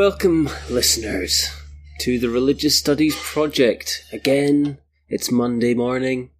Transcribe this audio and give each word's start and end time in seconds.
Welcome, 0.00 0.48
listeners, 0.70 1.50
to 1.98 2.18
the 2.18 2.30
Religious 2.30 2.78
Studies 2.78 3.14
Project. 3.16 4.02
Again, 4.10 4.78
it's 5.10 5.30
Monday 5.30 5.74
morning, 5.74 6.30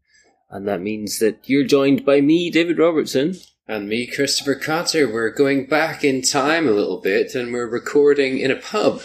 and 0.49 0.67
that 0.67 0.81
means 0.81 1.19
that 1.19 1.41
you're 1.45 1.67
joined 1.67 2.07
by 2.07 2.23
me, 2.23 2.49
David 2.49 2.79
Robertson. 2.79 3.35
And 3.69 3.87
me, 3.87 4.07
Christopher 4.07 4.55
Cotter. 4.55 5.13
We're 5.13 5.29
going 5.29 5.67
back 5.67 6.03
in 6.03 6.23
time 6.23 6.67
a 6.67 6.71
little 6.71 7.03
bit 7.03 7.35
and 7.35 7.53
we're 7.53 7.69
recording 7.69 8.39
in 8.39 8.51
a 8.51 8.57
pub. 8.57 9.03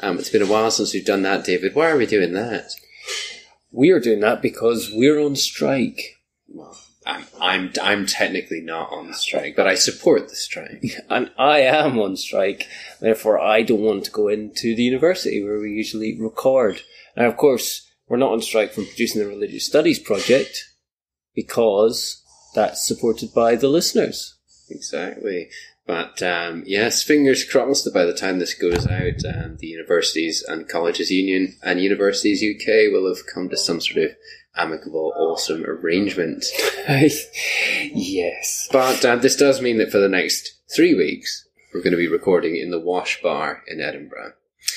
Um, 0.00 0.18
it's 0.18 0.30
been 0.30 0.42
a 0.42 0.46
while 0.46 0.72
since 0.72 0.92
we've 0.92 1.06
done 1.06 1.22
that, 1.22 1.44
David. 1.44 1.76
Why 1.76 1.88
are 1.88 1.96
we 1.96 2.06
doing 2.06 2.32
that? 2.32 2.72
We 3.70 3.90
are 3.90 4.00
doing 4.00 4.18
that 4.18 4.42
because 4.42 4.90
we're 4.92 5.20
on 5.20 5.36
strike. 5.36 6.18
Well, 6.48 6.76
I'm, 7.04 7.26
I'm, 7.40 7.72
I'm 7.82 8.06
technically 8.06 8.60
not 8.60 8.92
on 8.92 9.12
strike, 9.14 9.56
but 9.56 9.66
I 9.66 9.74
support 9.74 10.28
the 10.28 10.36
strike. 10.36 10.84
And 11.10 11.30
I 11.38 11.60
am 11.60 11.98
on 11.98 12.16
strike, 12.16 12.66
therefore 13.00 13.40
I 13.40 13.62
don't 13.62 13.80
want 13.80 14.04
to 14.04 14.10
go 14.10 14.28
into 14.28 14.74
the 14.74 14.82
university 14.82 15.42
where 15.42 15.58
we 15.58 15.72
usually 15.72 16.18
record. 16.20 16.82
Now, 17.16 17.26
of 17.28 17.36
course, 17.36 17.88
we're 18.08 18.16
not 18.18 18.32
on 18.32 18.42
strike 18.42 18.72
from 18.72 18.86
producing 18.86 19.22
the 19.22 19.28
Religious 19.28 19.66
Studies 19.66 19.98
Project 19.98 20.72
because 21.34 22.22
that's 22.54 22.86
supported 22.86 23.32
by 23.34 23.56
the 23.56 23.68
listeners. 23.68 24.36
Exactly. 24.70 25.48
But 25.86 26.22
um, 26.22 26.62
yes, 26.66 27.02
fingers 27.02 27.44
crossed 27.44 27.84
that 27.84 27.94
by 27.94 28.04
the 28.04 28.14
time 28.14 28.38
this 28.38 28.54
goes 28.54 28.86
out, 28.86 29.24
um, 29.26 29.56
the 29.58 29.66
Universities 29.66 30.44
and 30.46 30.68
Colleges 30.68 31.10
Union 31.10 31.56
and 31.62 31.80
Universities 31.80 32.42
UK 32.42 32.92
will 32.92 33.08
have 33.08 33.26
come 33.26 33.48
to 33.48 33.56
some 33.56 33.80
sort 33.80 34.04
of 34.04 34.16
amicable, 34.56 35.12
awesome 35.16 35.64
arrangement. 35.64 36.44
yes. 37.94 38.68
But 38.70 39.04
uh, 39.04 39.16
this 39.16 39.36
does 39.36 39.60
mean 39.60 39.78
that 39.78 39.90
for 39.90 39.98
the 39.98 40.08
next 40.08 40.54
three 40.74 40.94
weeks, 40.94 41.48
we're 41.72 41.82
going 41.82 41.92
to 41.92 41.96
be 41.96 42.08
recording 42.08 42.56
in 42.56 42.70
the 42.70 42.80
Wash 42.80 43.22
Bar 43.22 43.62
in 43.66 43.80
Edinburgh. 43.80 44.32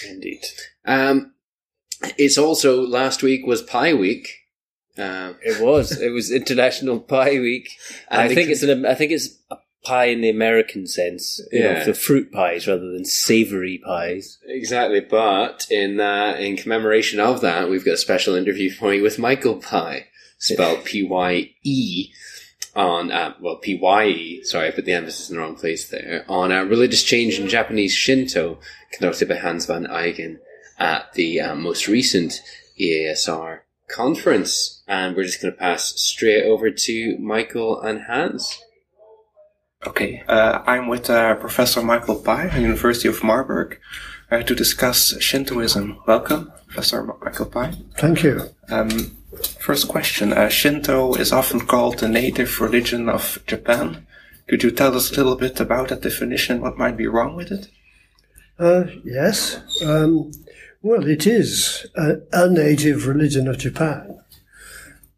Indeed. 0.08 0.44
Um, 0.85 1.33
it's 2.17 2.38
also 2.38 2.85
last 2.85 3.23
week 3.23 3.45
was 3.45 3.61
Pie 3.61 3.94
Week. 3.94 4.30
Um, 4.97 5.35
It 5.41 5.61
was. 5.61 6.00
It 6.00 6.09
was 6.09 6.31
International 6.31 7.00
Pie 7.00 7.39
Week. 7.39 7.69
I 8.09 8.33
think 8.33 8.50
it's 8.50 8.63
an. 8.63 8.85
I 8.85 8.94
think 8.95 9.11
it's 9.11 9.38
a 9.52 9.57
pie 9.86 10.05
in 10.05 10.22
the 10.22 10.30
American 10.30 10.88
sense. 10.88 11.39
You 11.52 11.64
know, 11.64 11.86
the 11.86 11.94
fruit 11.94 12.31
pies 12.31 12.67
rather 12.67 12.91
than 12.91 13.05
savoury 13.05 13.78
pies. 13.78 14.38
exactly, 14.45 15.00
but 15.00 15.67
in 15.69 16.00
uh, 16.00 16.36
in 16.39 16.58
commemoration 16.58 17.19
of 17.19 17.41
that, 17.41 17.69
we've 17.69 17.86
got 17.86 17.94
a 17.94 17.97
special 17.97 18.36
interview 18.36 18.72
for 18.80 18.94
you 18.94 19.03
with 19.03 19.19
Michael 19.19 19.58
Pye, 19.58 20.08
spelled 20.38 20.83
P 20.86 21.03
Y 21.03 21.52
E. 21.63 22.11
On 22.75 23.09
uh, 23.09 23.33
well, 23.39 23.56
P 23.56 23.80
Y 23.81 24.06
E. 24.08 24.44
Sorry, 24.44 24.67
I 24.67 24.72
put 24.72 24.83
the 24.83 24.91
emphasis 24.91 25.30
in 25.30 25.38
the 25.38 25.41
wrong 25.41 25.56
place 25.56 25.88
there. 25.88 26.25
On 26.28 26.52
uh, 26.52 26.63
religious 26.63 27.03
change 27.03 27.39
in 27.39 27.47
Japanese 27.47 27.94
Shinto, 27.94 28.59
conducted 28.91 29.30
by 29.30 29.36
Hans 29.36 29.66
van 29.66 29.86
Eyghen 29.86 30.39
at 30.78 31.13
the 31.13 31.39
uh, 31.39 31.56
most 31.56 31.88
recent 31.88 32.41
EASR 32.78 33.59
conference, 33.88 34.83
and 34.88 35.16
we're 35.16 35.23
just 35.23 35.41
going 35.41 35.53
to 35.53 35.59
pass 35.59 36.00
straight 36.02 36.44
over 36.44 36.72
to 36.72 37.17
Michael 37.17 37.80
and 37.81 38.02
Hans. 38.03 38.61
Okay, 39.88 40.23
uh, 40.28 40.64
I'm 40.66 40.88
with 40.88 41.09
uh, 41.09 41.36
Professor 41.36 41.81
Michael 41.81 42.16
Pye, 42.16 42.47
at 42.47 42.59
University 42.59 43.08
of 43.08 43.23
Marburg, 43.23 43.80
uh, 44.31 44.41
to 44.41 44.55
discuss 44.55 45.14
Shintoism. 45.22 46.00
Welcome, 46.08 46.52
Professor 46.67 47.03
Michael 47.03 47.45
Pye. 47.45 47.73
Thank 47.97 48.23
you. 48.23 48.50
Um, 48.69 48.89
first 49.59 49.88
question: 49.88 50.33
uh, 50.33 50.50
Shinto 50.50 51.13
is 51.16 51.31
often 51.31 51.59
called 51.61 52.00
the 52.00 52.08
native 52.08 52.59
religion 52.59 53.09
of 53.09 53.44
Japan. 53.45 54.08
Could 54.47 54.63
you 54.63 54.72
tell 54.72 54.95
us 54.95 55.11
a 55.11 55.16
little 55.16 55.36
bit 55.36 55.59
about 55.59 55.89
that 55.89 56.02
definition? 56.02 56.61
What 56.61 56.78
might 56.78 56.97
be 56.97 57.08
wrong 57.08 57.36
with 57.36 57.52
it? 57.52 57.67
Uh, 58.58 58.86
yes. 59.03 59.61
Um, 59.83 60.31
well, 60.81 61.06
it 61.07 61.28
is 61.28 61.85
a, 61.96 62.17
a 62.31 62.50
native 62.50 63.07
religion 63.07 63.47
of 63.47 63.57
Japan. 63.59 64.19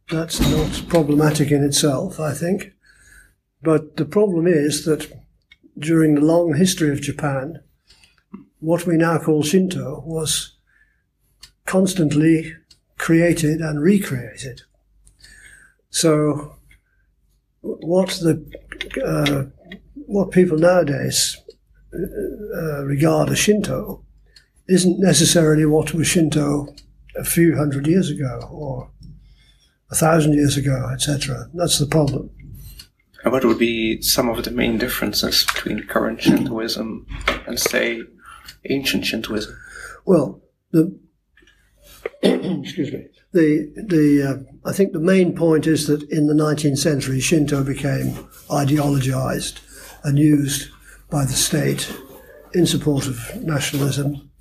That's 0.09 0.39
not 0.39 0.87
problematic 0.87 1.51
in 1.51 1.63
itself, 1.63 2.19
I 2.19 2.33
think. 2.33 2.73
But 3.61 3.97
the 3.97 4.05
problem 4.05 4.47
is 4.47 4.85
that 4.85 5.11
during 5.77 6.15
the 6.15 6.21
long 6.21 6.55
history 6.55 6.91
of 6.91 7.01
Japan, 7.01 7.61
what 8.59 8.85
we 8.85 8.97
now 8.97 9.17
call 9.19 9.43
Shinto 9.43 10.03
was 10.05 10.55
constantly 11.65 12.53
created 12.97 13.59
and 13.61 13.81
recreated. 13.81 14.61
So, 15.89 16.55
what 17.61 18.09
the 18.21 18.43
uh, 19.05 19.45
what 19.93 20.31
people 20.31 20.57
nowadays 20.57 21.37
uh, 21.93 22.83
regard 22.85 23.29
as 23.29 23.39
Shinto 23.39 24.03
isn't 24.67 24.99
necessarily 24.99 25.65
what 25.65 25.93
was 25.93 26.07
Shinto 26.07 26.73
a 27.15 27.23
few 27.23 27.55
hundred 27.55 27.87
years 27.87 28.09
ago 28.09 28.47
or 28.51 28.89
a 29.89 29.95
thousand 29.95 30.33
years 30.33 30.57
ago, 30.57 30.89
etc. 30.93 31.49
That's 31.53 31.79
the 31.79 31.87
problem. 31.87 32.29
And 33.27 33.33
what 33.33 33.43
would 33.43 33.59
be 33.59 34.01
some 34.01 34.29
of 34.29 34.45
the 34.45 34.51
main 34.51 34.77
differences 34.77 35.43
between 35.43 35.85
current 35.85 36.21
Shintoism 36.21 37.05
and, 37.45 37.59
say, 37.59 38.03
ancient 38.69 39.03
Shintoism? 39.03 39.53
Well, 40.05 40.41
the 40.71 40.97
excuse 42.23 42.93
me. 42.93 43.07
The 43.33 43.69
the 43.75 44.23
uh, 44.23 44.69
I 44.69 44.71
think 44.71 44.93
the 44.93 45.01
main 45.01 45.35
point 45.35 45.67
is 45.67 45.87
that 45.87 46.03
in 46.03 46.27
the 46.27 46.33
19th 46.33 46.77
century, 46.77 47.19
Shinto 47.19 47.65
became 47.65 48.13
ideologized 48.49 49.59
and 50.05 50.17
used 50.17 50.69
by 51.09 51.25
the 51.25 51.33
state 51.33 51.93
in 52.53 52.65
support 52.65 53.07
of 53.07 53.43
nationalism, 53.43 54.31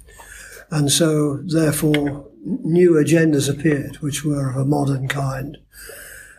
and 0.70 0.92
so 0.92 1.38
therefore 1.38 2.30
new 2.44 2.92
agendas 2.92 3.50
appeared, 3.50 3.96
which 3.96 4.24
were 4.24 4.48
of 4.50 4.56
a 4.56 4.64
modern 4.64 5.08
kind. 5.08 5.58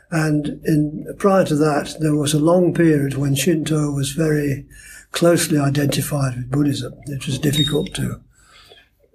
And 0.09 0.61
in 0.65 1.05
prior 1.17 1.45
to 1.45 1.55
that, 1.55 1.97
there 1.99 2.15
was 2.15 2.33
a 2.33 2.39
long 2.39 2.73
period 2.73 3.15
when 3.15 3.35
Shinto 3.35 3.91
was 3.91 4.11
very 4.11 4.65
closely 5.11 5.57
identified 5.57 6.35
with 6.35 6.51
Buddhism. 6.51 6.93
It 7.07 7.25
was 7.25 7.39
difficult 7.39 7.93
to 7.95 8.21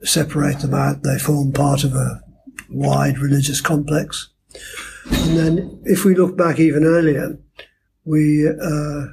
separate 0.03 0.59
them 0.59 0.75
out. 0.75 1.03
They 1.03 1.19
form 1.19 1.53
part 1.53 1.85
of 1.85 1.95
a 1.95 2.23
wide 2.69 3.19
religious 3.19 3.61
complex. 3.61 4.29
And 5.11 5.37
then, 5.37 5.83
if 5.85 6.05
we 6.05 6.15
look 6.15 6.37
back 6.37 6.59
even 6.59 6.85
earlier, 6.85 7.39
we 8.05 8.49
uh, 8.49 9.07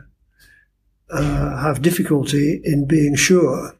uh, 1.09 1.57
have 1.61 1.81
difficulty 1.81 2.61
in 2.63 2.85
being 2.85 3.16
sure 3.16 3.75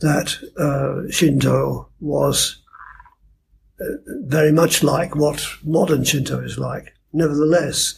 that 0.00 0.36
uh, 0.58 1.10
Shinto 1.10 1.88
was 2.00 2.62
uh, 3.80 3.84
very 4.24 4.52
much 4.52 4.82
like 4.82 5.14
what 5.14 5.46
modern 5.62 6.04
Shinto 6.04 6.40
is 6.40 6.58
like. 6.58 6.94
Nevertheless, 7.12 7.94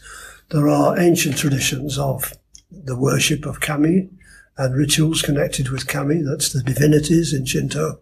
there 0.51 0.69
are 0.69 0.99
ancient 0.99 1.37
traditions 1.37 1.99
of 1.99 2.35
the 2.71 2.99
worship 2.99 3.47
of 3.47 3.61
kami 3.61 4.09
and 4.57 4.75
rituals 4.75 5.23
connected 5.23 5.71
with 5.71 5.87
kami. 5.87 6.23
That's 6.23 6.53
the 6.53 6.63
divinities 6.63 7.33
in 7.33 7.45
Shinto, 7.45 8.01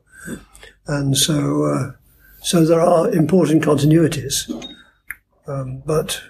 and 0.87 1.17
so 1.17 1.65
uh, 1.65 1.93
so 2.43 2.65
there 2.65 2.81
are 2.81 3.11
important 3.11 3.63
continuities. 3.63 4.51
Um, 5.47 5.83
but 5.85 6.23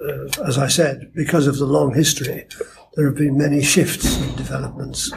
uh, 0.00 0.46
as 0.46 0.58
I 0.58 0.68
said, 0.68 1.12
because 1.14 1.46
of 1.46 1.58
the 1.58 1.66
long 1.66 1.94
history, 1.94 2.46
there 2.94 3.06
have 3.06 3.16
been 3.16 3.38
many 3.38 3.62
shifts 3.62 4.16
and 4.16 4.36
developments. 4.36 5.12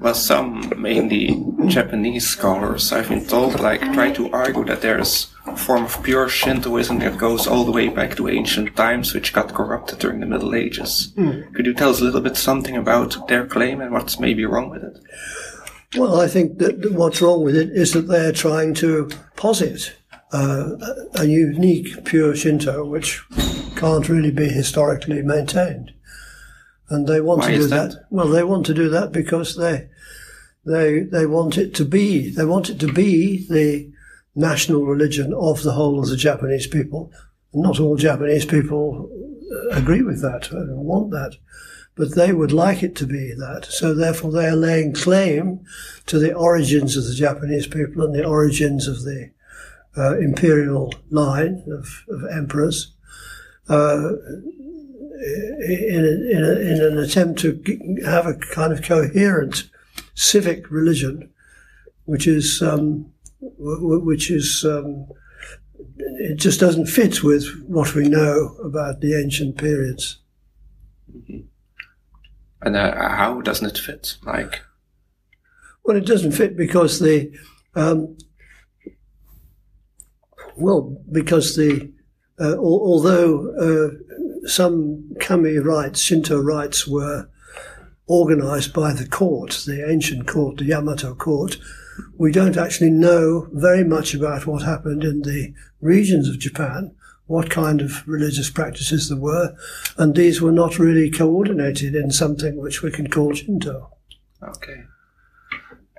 Well, 0.00 0.14
some, 0.14 0.72
mainly 0.76 1.44
Japanese 1.66 2.28
scholars, 2.28 2.92
I've 2.92 3.08
been 3.08 3.26
told, 3.26 3.58
like, 3.58 3.80
try 3.92 4.12
to 4.12 4.30
argue 4.30 4.64
that 4.66 4.80
there's 4.80 5.34
a 5.46 5.56
form 5.56 5.84
of 5.86 6.02
pure 6.04 6.28
Shintoism 6.28 7.00
that 7.00 7.18
goes 7.18 7.48
all 7.48 7.64
the 7.64 7.72
way 7.72 7.88
back 7.88 8.16
to 8.16 8.28
ancient 8.28 8.76
times, 8.76 9.12
which 9.12 9.32
got 9.32 9.54
corrupted 9.54 9.98
during 9.98 10.20
the 10.20 10.26
Middle 10.26 10.54
Ages. 10.54 11.12
Could 11.52 11.66
you 11.66 11.74
tell 11.74 11.90
us 11.90 12.00
a 12.00 12.04
little 12.04 12.20
bit 12.20 12.36
something 12.36 12.76
about 12.76 13.26
their 13.26 13.44
claim 13.46 13.80
and 13.80 13.92
what's 13.92 14.20
maybe 14.20 14.44
wrong 14.44 14.70
with 14.70 14.84
it? 14.84 14.98
Well, 15.96 16.20
I 16.20 16.28
think 16.28 16.58
that 16.58 16.92
what's 16.92 17.20
wrong 17.20 17.42
with 17.42 17.56
it 17.56 17.70
is 17.70 17.92
that 17.92 18.08
they're 18.08 18.32
trying 18.32 18.74
to 18.74 19.08
posit 19.36 19.96
uh, 20.32 20.76
a 21.14 21.24
unique 21.24 22.04
pure 22.04 22.36
Shinto, 22.36 22.84
which 22.84 23.24
can't 23.74 24.08
really 24.08 24.30
be 24.30 24.48
historically 24.48 25.22
maintained. 25.22 25.92
And 26.90 27.06
they 27.06 27.20
want 27.20 27.40
Why 27.40 27.52
to 27.52 27.56
do 27.56 27.66
that? 27.68 27.90
that? 27.90 28.04
Well, 28.10 28.28
they 28.28 28.42
want 28.42 28.66
to 28.66 28.74
do 28.74 28.88
that 28.88 29.12
because 29.12 29.56
they 29.56 29.88
they 30.64 31.00
they 31.00 31.26
want 31.26 31.58
it 31.58 31.74
to 31.74 31.84
be 31.84 32.30
they 32.30 32.44
want 32.44 32.70
it 32.70 32.80
to 32.80 32.92
be 32.92 33.46
the 33.48 33.92
national 34.34 34.86
religion 34.86 35.34
of 35.34 35.62
the 35.62 35.72
whole 35.72 36.00
of 36.00 36.08
the 36.08 36.16
Japanese 36.16 36.66
people. 36.66 37.12
Not 37.52 37.80
all 37.80 37.96
Japanese 37.96 38.44
people 38.44 39.10
uh, 39.50 39.76
agree 39.76 40.02
with 40.02 40.22
that 40.22 40.50
and 40.52 40.84
want 40.84 41.10
that, 41.10 41.36
but 41.94 42.14
they 42.14 42.32
would 42.32 42.52
like 42.52 42.82
it 42.82 42.94
to 42.96 43.06
be 43.06 43.32
that. 43.34 43.66
So 43.70 43.94
therefore, 43.94 44.32
they 44.32 44.46
are 44.46 44.56
laying 44.56 44.92
claim 44.92 45.60
to 46.06 46.18
the 46.18 46.32
origins 46.32 46.96
of 46.96 47.04
the 47.04 47.14
Japanese 47.14 47.66
people 47.66 48.04
and 48.04 48.14
the 48.14 48.24
origins 48.24 48.86
of 48.86 49.02
the 49.02 49.30
uh, 49.96 50.18
imperial 50.18 50.94
line 51.10 51.64
of, 51.70 52.04
of 52.08 52.24
emperors. 52.30 52.92
Uh, 53.68 54.12
in, 55.20 56.04
a, 56.04 56.36
in, 56.36 56.44
a, 56.44 56.60
in 56.60 56.92
an 56.92 56.98
attempt 56.98 57.40
to 57.40 57.60
have 58.04 58.26
a 58.26 58.34
kind 58.34 58.72
of 58.72 58.82
coherent 58.82 59.68
civic 60.14 60.70
religion, 60.70 61.30
which 62.04 62.26
is 62.26 62.62
um, 62.62 63.12
w- 63.40 64.00
which 64.04 64.30
is 64.30 64.64
um, 64.64 65.06
it 65.98 66.36
just 66.36 66.60
doesn't 66.60 66.86
fit 66.86 67.22
with 67.22 67.46
what 67.66 67.94
we 67.94 68.08
know 68.08 68.56
about 68.62 69.00
the 69.00 69.14
ancient 69.20 69.56
periods. 69.58 70.18
And 72.62 72.76
uh, 72.76 72.94
how 73.08 73.40
doesn't 73.40 73.68
it 73.68 73.78
fit? 73.78 74.16
Like, 74.24 74.62
Well, 75.84 75.96
it 75.96 76.06
doesn't 76.06 76.32
fit 76.32 76.56
because 76.56 76.98
the, 76.98 77.32
um, 77.76 78.16
well, 80.56 80.96
because 81.12 81.54
the, 81.56 81.92
uh, 82.40 82.54
al- 82.54 82.58
although 82.64 83.48
uh, 83.58 84.07
some 84.46 85.14
kami 85.20 85.58
rites, 85.58 86.00
Shinto 86.00 86.40
rites, 86.40 86.86
were 86.86 87.28
organized 88.06 88.72
by 88.72 88.92
the 88.92 89.06
court, 89.06 89.62
the 89.66 89.88
ancient 89.88 90.26
court, 90.26 90.56
the 90.56 90.64
Yamato 90.64 91.14
court, 91.14 91.58
we 92.16 92.32
don't 92.32 92.56
actually 92.56 92.90
know 92.90 93.48
very 93.52 93.84
much 93.84 94.14
about 94.14 94.46
what 94.46 94.62
happened 94.62 95.04
in 95.04 95.22
the 95.22 95.52
regions 95.80 96.28
of 96.28 96.38
Japan, 96.38 96.94
what 97.26 97.50
kind 97.50 97.80
of 97.80 98.06
religious 98.06 98.50
practices 98.50 99.08
there 99.08 99.18
were, 99.18 99.54
and 99.96 100.14
these 100.14 100.40
were 100.40 100.52
not 100.52 100.78
really 100.78 101.10
coordinated 101.10 101.94
in 101.94 102.10
something 102.10 102.56
which 102.56 102.82
we 102.82 102.90
can 102.90 103.08
call 103.08 103.34
Shinto. 103.34 103.90
okay. 104.42 104.84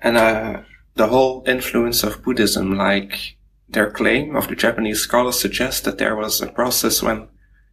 And 0.01 0.18
uh, 0.18 0.62
the 0.95 1.07
whole 1.07 1.44
influence 1.45 2.03
of 2.03 2.24
Buddhism, 2.24 2.77
like 2.77 3.38
their 3.68 3.91
claim 3.91 4.36
of 4.36 4.47
the 4.47 4.56
Japanese 4.56 5.01
scholars 5.01 5.39
suggests 5.39 5.81
that 5.81 5.97
there 5.97 6.15
was 6.15 6.41
a 6.41 6.47
process 6.47 7.03
when 7.03 7.27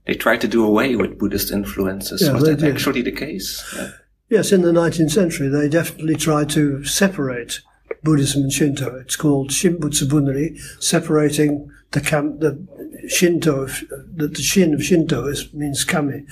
they 0.07 0.15
tried 0.15 0.41
to 0.41 0.49
do 0.49 0.65
away 0.65 0.97
with 0.97 1.19
Buddhist 1.19 1.51
influences. 1.51 2.23
Yeah, 2.23 2.33
was 2.33 2.45
that 2.45 2.61
did. 2.61 2.73
actually 2.73 3.03
the 3.03 3.13
case? 3.13 3.65
Yeah. 3.77 3.91
Yes, 4.29 4.53
in 4.53 4.63
the 4.63 4.73
19th 4.73 5.11
century, 5.11 5.49
they 5.49 5.69
definitely 5.69 6.17
tried 6.17 6.49
to 6.51 6.85
separate 6.85 7.61
Buddhism 8.03 8.43
and 8.43 8.53
Shinto. 8.53 8.97
It's 8.97 9.17
called 9.17 9.51
Shinbutsu 9.51 10.09
Bunri, 10.09 10.59
separating 10.83 11.71
the 11.93 12.01
kam, 12.01 12.39
the 12.39 12.67
Shinto, 13.09 13.63
of, 13.63 13.85
the, 14.15 14.29
the 14.29 14.43
Shin 14.43 14.75
of 14.75 14.83
Shinto 14.83 15.27
is, 15.27 15.53
means 15.53 15.85
kami, 15.85 16.25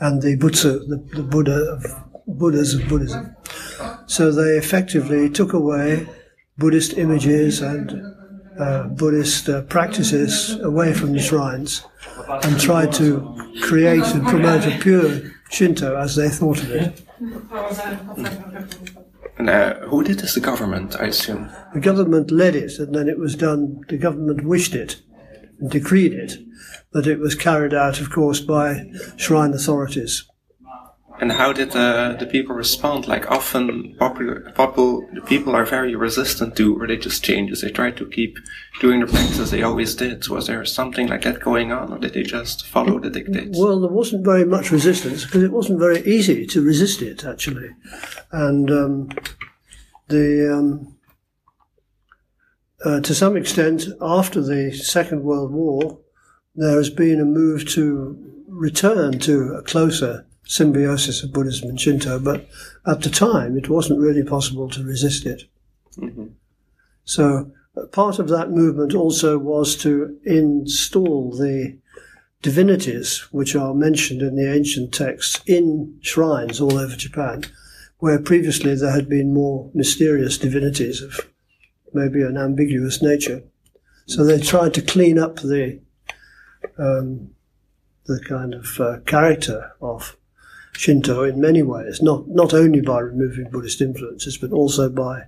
and 0.00 0.22
the 0.22 0.36
Butsu, 0.36 0.86
the, 0.88 0.96
the 1.14 1.22
Buddha 1.22 1.56
of 1.72 1.84
Buddhas 2.26 2.74
of 2.74 2.88
Buddhism. 2.88 3.36
So 4.06 4.30
they 4.30 4.56
effectively 4.56 5.28
took 5.28 5.52
away 5.52 6.06
Buddhist 6.56 6.96
images 6.96 7.60
and 7.60 8.14
uh, 8.58 8.84
Buddhist 8.84 9.48
uh, 9.48 9.62
practices 9.62 10.58
away 10.60 10.94
from 10.94 11.12
the 11.12 11.20
shrines 11.20 11.82
and 12.28 12.60
tried 12.60 12.92
to 12.94 13.50
create 13.62 14.04
and 14.04 14.26
promote 14.26 14.66
a 14.66 14.78
pure 14.78 15.20
Shinto 15.50 15.96
as 15.96 16.16
they 16.16 16.28
thought 16.28 16.62
of 16.62 16.70
it. 16.70 17.02
And 19.38 19.50
uh, 19.50 19.80
who 19.80 20.04
did 20.04 20.18
this? 20.18 20.34
The 20.34 20.40
government, 20.40 20.96
I 21.00 21.06
assume. 21.06 21.50
The 21.74 21.80
government 21.80 22.30
led 22.30 22.54
it, 22.54 22.78
and 22.78 22.94
then 22.94 23.08
it 23.08 23.18
was 23.18 23.34
done. 23.34 23.84
The 23.88 23.98
government 23.98 24.44
wished 24.44 24.74
it 24.74 25.02
and 25.58 25.70
decreed 25.70 26.12
it, 26.12 26.38
but 26.92 27.06
it 27.06 27.18
was 27.18 27.34
carried 27.34 27.74
out, 27.74 28.00
of 28.00 28.10
course, 28.10 28.40
by 28.40 28.90
shrine 29.16 29.52
authorities. 29.52 30.24
And 31.22 31.30
how 31.30 31.52
did 31.52 31.76
uh, 31.76 32.14
the 32.14 32.26
people 32.26 32.56
respond? 32.56 33.06
Like 33.06 33.30
often, 33.30 33.94
popular, 33.96 34.40
popul, 34.56 35.08
the 35.14 35.20
people 35.20 35.54
are 35.54 35.64
very 35.64 35.94
resistant 35.94 36.56
to 36.56 36.76
religious 36.76 37.20
changes. 37.20 37.60
They 37.60 37.70
try 37.70 37.92
to 37.92 38.08
keep 38.08 38.40
doing 38.80 38.98
the 38.98 39.06
practices 39.06 39.52
they 39.52 39.62
always 39.62 39.94
did. 39.94 40.26
Was 40.26 40.48
there 40.48 40.64
something 40.64 41.06
like 41.06 41.22
that 41.22 41.38
going 41.38 41.70
on, 41.70 41.92
or 41.92 41.98
did 42.00 42.14
they 42.14 42.24
just 42.24 42.66
follow 42.66 42.98
the 42.98 43.08
dictates? 43.08 43.56
Well, 43.56 43.78
there 43.78 43.88
wasn't 43.92 44.24
very 44.24 44.44
much 44.44 44.72
resistance 44.72 45.24
because 45.24 45.44
it 45.44 45.52
wasn't 45.52 45.78
very 45.78 46.00
easy 46.00 46.44
to 46.44 46.60
resist 46.60 47.02
it, 47.02 47.24
actually. 47.24 47.70
And 48.32 48.68
um, 48.72 49.10
the 50.08 50.52
um, 50.52 50.96
uh, 52.84 53.00
to 53.00 53.14
some 53.14 53.36
extent, 53.36 53.84
after 54.00 54.40
the 54.40 54.72
Second 54.72 55.22
World 55.22 55.52
War, 55.52 56.00
there 56.56 56.78
has 56.78 56.90
been 56.90 57.20
a 57.20 57.24
move 57.24 57.68
to 57.74 58.18
return 58.48 59.20
to 59.20 59.54
a 59.54 59.62
closer 59.62 60.26
symbiosis 60.44 61.22
of 61.22 61.32
Buddhism 61.32 61.70
and 61.70 61.80
Shinto, 61.80 62.18
but 62.18 62.48
at 62.86 63.02
the 63.02 63.10
time 63.10 63.56
it 63.56 63.68
wasn't 63.68 64.00
really 64.00 64.24
possible 64.24 64.68
to 64.70 64.84
resist 64.84 65.26
it. 65.26 65.44
So 67.04 67.50
uh, 67.76 67.86
part 67.86 68.18
of 68.18 68.28
that 68.28 68.50
movement 68.50 68.94
also 68.94 69.38
was 69.38 69.76
to 69.76 70.18
install 70.24 71.32
the 71.32 71.78
divinities 72.42 73.20
which 73.30 73.54
are 73.54 73.72
mentioned 73.72 74.20
in 74.20 74.36
the 74.36 74.52
ancient 74.52 74.92
texts 74.92 75.40
in 75.46 75.98
shrines 76.02 76.60
all 76.60 76.76
over 76.76 76.96
Japan, 76.96 77.44
where 77.98 78.18
previously 78.18 78.74
there 78.74 78.90
had 78.90 79.08
been 79.08 79.32
more 79.32 79.70
mysterious 79.74 80.36
divinities 80.38 81.00
of 81.00 81.20
maybe 81.94 82.22
an 82.22 82.36
ambiguous 82.36 83.00
nature. 83.00 83.42
So 84.06 84.24
they 84.24 84.40
tried 84.40 84.74
to 84.74 84.82
clean 84.82 85.18
up 85.18 85.36
the 85.36 85.80
um, 86.78 87.30
the 88.06 88.20
kind 88.28 88.54
of 88.54 88.80
uh, 88.80 88.98
character 89.06 89.72
of 89.80 90.16
Shinto 90.72 91.22
in 91.22 91.40
many 91.40 91.62
ways, 91.62 92.00
not 92.02 92.28
not 92.28 92.54
only 92.54 92.80
by 92.80 93.00
removing 93.00 93.50
Buddhist 93.50 93.80
influences, 93.80 94.38
but 94.38 94.52
also 94.52 94.88
by 94.88 95.24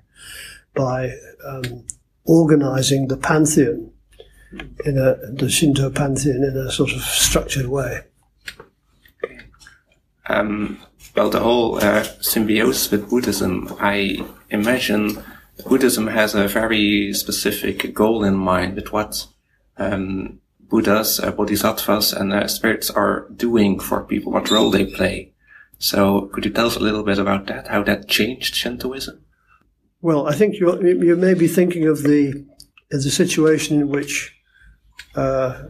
by 0.75 1.15
um, 1.47 1.85
organizing 2.25 3.09
the 3.09 3.17
pantheon 3.17 3.91
in 4.85 4.99
a 4.99 5.17
the 5.33 5.49
Shinto 5.49 5.91
pantheon 5.91 6.43
in 6.43 6.57
a 6.57 6.71
sort 6.71 6.93
of 6.93 7.03
structured 7.03 7.67
way. 7.67 8.01
Um, 10.27 10.79
well, 11.15 11.29
the 11.29 11.41
whole 11.41 11.77
uh, 11.77 12.03
symbiosis 12.21 12.91
with 12.91 13.11
Buddhism, 13.11 13.75
I 13.79 14.27
imagine 14.49 15.23
Buddhism 15.69 16.07
has 16.09 16.35
a 16.35 16.49
very 16.49 17.13
specific 17.13 17.93
goal 17.95 18.25
in 18.25 18.35
mind 18.35 18.77
with 18.77 18.93
what 18.93 19.27
um, 19.77 20.41
Buddhas, 20.61 21.21
uh, 21.21 21.31
Bodhisattvas, 21.31 22.13
and 22.13 22.33
uh, 22.33 22.49
spirits 22.49 22.91
are 22.91 23.29
doing 23.37 23.79
for 23.79 24.03
people, 24.03 24.33
what 24.33 24.51
role 24.51 24.71
they 24.71 24.87
play. 24.87 25.34
So, 25.85 26.31
could 26.33 26.47
you 26.47 26.51
tell 26.51 26.69
us 26.69 26.77
a 26.77 26.81
little 26.81 27.03
bit 27.03 27.19
about 27.19 27.47
that? 27.49 27.69
How 27.69 27.83
that 27.83 28.09
changed 28.09 28.55
Shintoism? 28.55 29.21
Well, 30.01 30.27
I 30.27 30.35
think 30.35 30.59
you 30.59 30.67
you 30.83 31.15
may 31.15 31.35
be 31.35 31.47
thinking 31.47 31.87
of 31.87 32.03
the 32.03 32.47
of 32.91 33.03
the 33.03 33.11
situation 33.11 33.81
in 33.83 33.91
which 33.91 34.35
uh, 35.15 35.65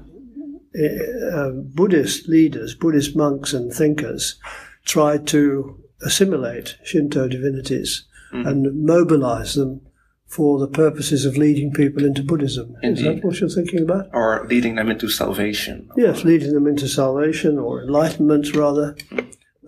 uh, 0.78 1.50
Buddhist 1.50 2.28
leaders, 2.28 2.76
Buddhist 2.76 3.16
monks 3.16 3.52
and 3.52 3.72
thinkers 3.72 4.38
tried 4.84 5.26
to 5.28 5.82
assimilate 6.00 6.76
Shinto 6.84 7.26
divinities 7.26 8.04
and 8.30 8.84
mobilize 8.84 9.54
them 9.54 9.80
for 10.26 10.60
the 10.60 10.68
purposes 10.68 11.24
of 11.24 11.36
leading 11.36 11.72
people 11.72 12.04
into 12.04 12.22
Buddhism. 12.22 12.76
Is 12.82 13.02
that 13.02 13.24
what 13.24 13.40
you're 13.40 13.48
thinking 13.48 13.82
about? 13.82 14.10
Or 14.12 14.46
leading 14.48 14.76
them 14.76 14.90
into 14.90 15.08
salvation? 15.08 15.88
Yes, 15.96 16.24
leading 16.24 16.52
them 16.52 16.68
into 16.68 16.88
salvation 16.88 17.58
or 17.58 17.82
enlightenment, 17.82 18.54
rather, 18.56 18.96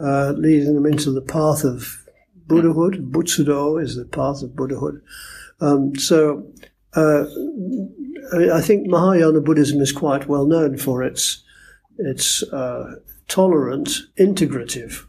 uh, 0.01 0.33
leading 0.37 0.75
them 0.75 0.87
into 0.87 1.11
the 1.11 1.21
path 1.21 1.65
of 1.65 2.07
Buddhahood. 2.47 3.13
Butsudo 3.13 3.83
is 3.83 3.97
the 3.97 4.05
path 4.05 4.43
of 4.43 4.55
Buddhahood. 4.55 5.03
Um, 5.61 5.97
so, 5.97 6.47
uh, 6.95 7.25
I 8.53 8.61
think 8.61 8.87
Mahayana 8.87 9.41
Buddhism 9.41 9.81
is 9.81 9.93
quite 9.93 10.29
well 10.29 10.47
known 10.47 10.77
for 10.77 11.03
its 11.03 11.43
its 11.99 12.43
uh, 12.45 12.97
tolerant, 13.27 14.01
integrative 14.19 15.07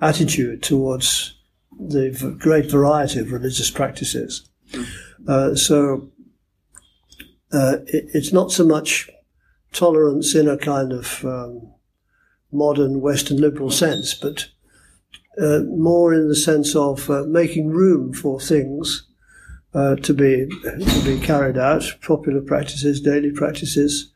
attitude 0.00 0.62
towards 0.62 1.34
the 1.78 2.10
v- 2.10 2.34
great 2.38 2.70
variety 2.70 3.20
of 3.20 3.32
religious 3.32 3.70
practices. 3.70 4.48
Uh, 5.26 5.54
so, 5.54 6.10
uh, 7.52 7.78
it, 7.86 8.04
it's 8.12 8.32
not 8.32 8.52
so 8.52 8.66
much 8.66 9.08
tolerance 9.72 10.34
in 10.34 10.48
a 10.48 10.58
kind 10.58 10.92
of 10.92 11.24
um, 11.24 11.72
modern 12.52 13.00
Western 13.00 13.38
liberal 13.38 13.70
sense, 13.70 14.14
but 14.14 14.48
uh, 15.40 15.60
more 15.68 16.14
in 16.14 16.28
the 16.28 16.36
sense 16.36 16.74
of 16.74 17.10
uh, 17.10 17.24
making 17.26 17.68
room 17.68 18.12
for 18.12 18.40
things 18.40 19.06
uh, 19.74 19.96
to 19.96 20.14
be 20.14 20.46
to 20.62 21.02
be 21.04 21.20
carried 21.20 21.58
out, 21.58 21.84
popular 22.00 22.40
practices, 22.40 23.00
daily 23.00 23.30
practices, 23.30 24.10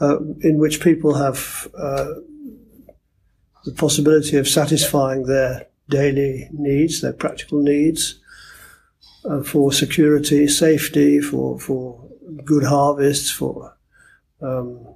uh, 0.00 0.18
in 0.42 0.58
which 0.58 0.82
people 0.82 1.14
have 1.14 1.68
uh, 1.74 2.12
the 3.64 3.72
possibility 3.72 4.36
of 4.36 4.46
satisfying 4.46 5.24
their 5.24 5.66
daily 5.88 6.48
needs, 6.52 7.00
their 7.00 7.14
practical 7.14 7.62
needs, 7.62 8.20
for 9.44 9.72
security, 9.72 10.46
safety, 10.46 11.20
for 11.20 11.58
for 11.58 12.04
good 12.44 12.64
harvests, 12.64 13.30
for 13.30 13.74
um, 14.42 14.86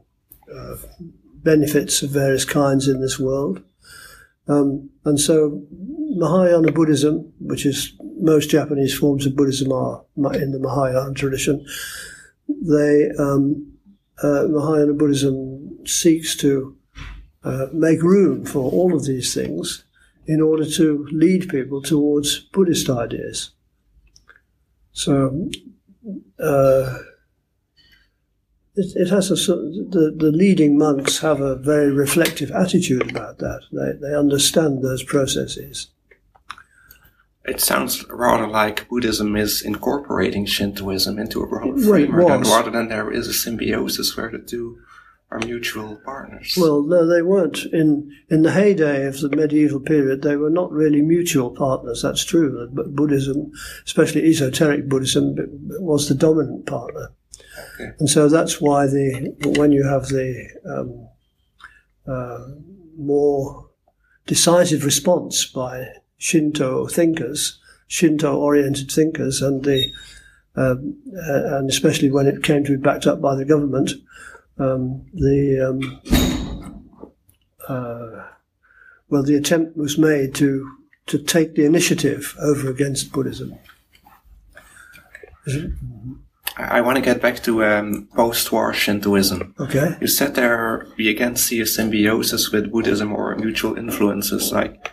benefits 1.42 2.02
of 2.02 2.11
various 2.11 2.44
kinds 2.44 2.88
in 2.88 3.00
this 3.00 3.18
world. 3.18 3.62
Um, 4.49 4.90
and 5.04 5.20
so 5.20 5.62
Mahayana 5.70 6.72
Buddhism, 6.72 7.32
which 7.40 7.64
is 7.64 7.94
most 8.20 8.50
Japanese 8.50 8.96
forms 8.96 9.26
of 9.26 9.37
Buddhism 9.37 9.72
are 9.72 10.04
in 10.34 10.52
the 10.52 10.58
Mahayana 10.58 11.14
tradition, 11.14 11.64
they 12.49 13.11
um, 13.18 13.72
uh, 14.22 14.46
Mahayana 14.49 14.92
Buddhism 14.92 15.78
seeks 15.87 16.37
to 16.37 16.76
uh, 17.44 17.66
make 17.72 18.02
room 18.02 18.44
for 18.44 18.70
all 18.70 18.94
of 18.94 19.04
these 19.04 19.34
things 19.34 19.84
in 20.26 20.40
order 20.40 20.64
to 20.64 21.06
lead 21.11 21.49
people 21.49 21.82
towards 21.82 22.38
Buddhist 22.38 22.88
ideas. 22.88 23.50
So 24.92 25.50
uh, 26.38 26.99
it, 28.75 28.93
it, 28.97 29.09
has 29.11 29.31
a 29.31 29.35
the 29.35 30.14
the 30.17 30.33
leading 30.33 30.79
monks 30.79 31.19
have 31.19 31.41
a 31.41 31.57
very 31.57 31.91
reflective 31.91 32.50
attitude 32.50 33.11
about 33.11 33.38
that. 33.38 33.62
They 33.71 34.09
they 34.09 34.14
understand 34.14 34.83
those 34.83 35.02
processes. 35.02 35.88
It 37.45 37.61
sounds 37.61 38.09
rather 38.09 38.47
like 38.47 38.88
Buddhism 38.88 39.35
is 39.35 39.62
incorporating 39.62 40.47
Shintoism 40.47 41.19
into 41.19 41.43
a 41.43 41.47
broader 41.47 41.76
framework, 41.76 42.45
rather 42.45 42.71
than 42.71 42.88
there 42.88 43.11
is 43.11 43.26
a 43.26 43.33
symbiosis 43.33 44.17
where 44.17 44.31
the 44.31 44.38
two 44.38 44.79
are 45.33 45.39
mutual 45.47 45.97
partners. 46.05 46.55
Well, 46.61 46.83
no, 46.83 47.07
they 47.07 47.23
weren't. 47.23 47.65
In 47.73 48.15
in 48.29 48.43
the 48.43 48.53
heyday 48.53 49.07
of 49.07 49.21
the 49.21 49.31
medieval 49.31 49.81
period, 49.81 50.23
they 50.23 50.37
were 50.37 50.51
not 50.51 50.71
really 50.71 51.01
mutual 51.01 51.51
partners. 51.51 52.03
That's 52.03 52.25
true. 52.25 52.69
But 52.71 52.95
Buddhism, 52.95 53.51
especially 53.87 54.29
esoteric 54.29 54.89
Buddhism, 54.89 55.37
was 55.81 56.09
the 56.09 56.15
dominant 56.15 56.67
partner. 56.67 57.12
Okay. 57.75 57.93
And 57.99 58.11
so 58.11 58.29
that's 58.29 58.61
why 58.61 58.87
the 58.87 59.35
when 59.57 59.73
you 59.73 59.85
have 59.85 60.09
the 60.09 60.49
um, 60.67 61.09
uh, 62.07 62.49
more 62.99 63.71
decisive 64.27 64.85
response 64.85 65.47
by 65.47 65.87
Shinto 66.19 66.87
thinkers, 66.89 67.59
Shinto 67.87 68.37
oriented 68.37 68.91
thinkers, 68.91 69.41
and 69.41 69.65
the 69.65 69.91
um, 70.57 70.99
uh, 71.17 71.57
and 71.57 71.71
especially 71.71 72.11
when 72.11 72.27
it 72.27 72.43
came 72.43 72.65
to 72.65 72.77
be 72.77 72.83
backed 72.83 73.07
up 73.07 73.23
by 73.23 73.35
the 73.35 73.47
government, 73.47 73.93
um, 74.59 75.06
the 75.14 75.68
um, 75.68 76.82
uh, 77.68 78.26
well, 79.09 79.23
the 79.23 79.35
attempt 79.35 79.76
was 79.76 79.99
made 79.99 80.35
to 80.37 80.71
to 81.06 81.18
take 81.18 81.54
the 81.54 81.64
initiative 81.64 82.35
over 82.40 82.71
against 82.71 83.12
Buddhism. 83.12 83.59
I 86.56 86.80
want 86.80 86.97
to 86.97 87.02
get 87.02 87.21
back 87.21 87.42
to 87.42 87.64
um, 87.64 88.09
post-war 88.14 88.73
Shintoism. 88.73 89.54
Okay. 89.59 89.97
You 90.00 90.06
said 90.06 90.35
there 90.35 90.87
we 90.97 91.09
again 91.09 91.37
see 91.37 91.61
a 91.61 91.66
symbiosis 91.66 92.52
with 92.52 92.71
Buddhism 92.71 93.12
or 93.12 93.35
mutual 93.37 93.76
influences. 93.76 94.52
Like 94.52 94.92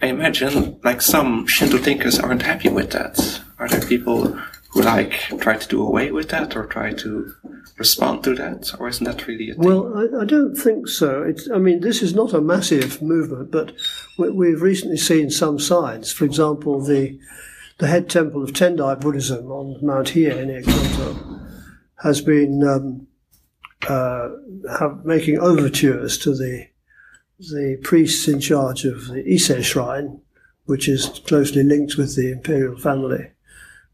I 0.00 0.06
imagine 0.06 0.78
like 0.84 1.02
some 1.02 1.46
Shinto 1.46 1.78
thinkers 1.78 2.18
aren't 2.18 2.42
happy 2.42 2.68
with 2.68 2.90
that. 2.92 3.40
Are 3.58 3.68
there 3.68 3.80
people 3.80 4.38
who 4.70 4.82
like 4.82 5.12
try 5.40 5.56
to 5.56 5.68
do 5.68 5.84
away 5.84 6.12
with 6.12 6.28
that 6.28 6.56
or 6.56 6.66
try 6.66 6.92
to 6.92 7.34
respond 7.78 8.24
to 8.24 8.34
that, 8.34 8.74
or 8.78 8.88
isn't 8.88 9.04
that 9.04 9.26
really 9.26 9.50
a? 9.50 9.54
Well, 9.56 9.92
I, 9.96 10.22
I 10.22 10.24
don't 10.24 10.56
think 10.56 10.88
so. 10.88 11.22
It's, 11.22 11.48
I 11.50 11.58
mean, 11.58 11.80
this 11.80 12.02
is 12.02 12.14
not 12.14 12.34
a 12.34 12.40
massive 12.40 13.00
movement, 13.00 13.50
but 13.50 13.72
we, 14.18 14.50
have 14.50 14.62
recently 14.62 14.96
seen 14.96 15.30
some 15.30 15.58
signs. 15.58 16.12
For 16.12 16.24
example, 16.24 16.82
the 16.82 17.18
the 17.78 17.86
head 17.86 18.10
temple 18.10 18.42
of 18.42 18.52
Tendai 18.52 19.00
Buddhism 19.00 19.50
on 19.52 19.78
Mount 19.84 20.08
Hiei 20.08 20.44
near 20.44 20.62
Kyoto 20.62 21.40
has 22.02 22.20
been 22.20 22.64
um, 22.64 23.06
uh, 23.88 24.30
have, 24.80 25.04
making 25.04 25.38
overtures 25.38 26.18
to 26.18 26.34
the 26.34 26.66
the 27.38 27.78
priests 27.84 28.26
in 28.26 28.40
charge 28.40 28.84
of 28.84 29.06
the 29.06 29.24
Ise 29.32 29.64
shrine, 29.64 30.20
which 30.64 30.88
is 30.88 31.20
closely 31.26 31.62
linked 31.62 31.96
with 31.96 32.16
the 32.16 32.32
imperial 32.32 32.76
family, 32.76 33.30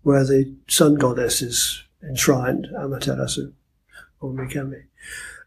where 0.03 0.25
the 0.25 0.55
sun 0.67 0.95
goddess 0.95 1.43
is 1.43 1.85
enshrined, 2.03 2.69
Amaterasu 2.75 3.53
Mikami. 4.33 4.85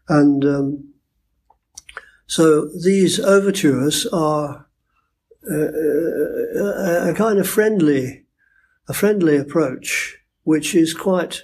And 0.08 0.44
um, 0.44 0.94
so 2.26 2.68
these 2.68 3.18
overtures 3.18 4.06
are 4.06 4.66
uh, 5.50 5.54
a, 5.54 7.10
a 7.10 7.14
kind 7.14 7.38
of 7.38 7.48
friendly, 7.48 8.24
a 8.88 8.92
friendly 8.92 9.36
approach, 9.36 10.18
which 10.44 10.74
is 10.74 10.92
quite 10.92 11.42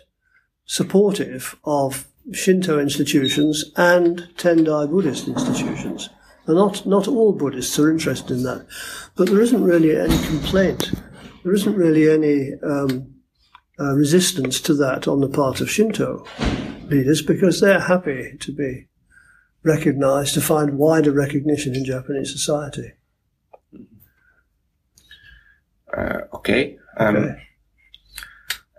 supportive 0.66 1.56
of 1.64 2.06
Shinto 2.32 2.78
institutions 2.78 3.64
and 3.76 4.28
Tendai 4.36 4.86
Buddhist 4.90 5.28
institutions. 5.28 6.10
And 6.46 6.56
not, 6.56 6.84
not 6.86 7.08
all 7.08 7.32
Buddhists 7.32 7.78
are 7.78 7.90
interested 7.90 8.36
in 8.36 8.42
that. 8.42 8.66
But 9.16 9.28
there 9.28 9.40
isn't 9.40 9.62
really 9.62 9.96
any 9.96 10.18
complaint. 10.26 10.92
There 11.42 11.54
isn't 11.54 11.76
really 11.76 12.10
any 12.10 12.52
um, 12.62 13.14
uh, 13.78 13.94
resistance 13.94 14.60
to 14.62 14.74
that 14.74 15.08
on 15.08 15.20
the 15.20 15.28
part 15.28 15.60
of 15.60 15.70
Shinto 15.70 16.26
leaders 16.88 17.22
because 17.22 17.60
they're 17.60 17.80
happy 17.80 18.36
to 18.38 18.52
be 18.52 18.86
recognized, 19.62 20.34
to 20.34 20.40
find 20.40 20.78
wider 20.78 21.12
recognition 21.12 21.74
in 21.74 21.84
Japanese 21.84 22.32
society. 22.32 22.92
Uh, 25.96 26.20
okay. 26.34 26.78
Um, 26.96 27.16
okay. 27.16 27.42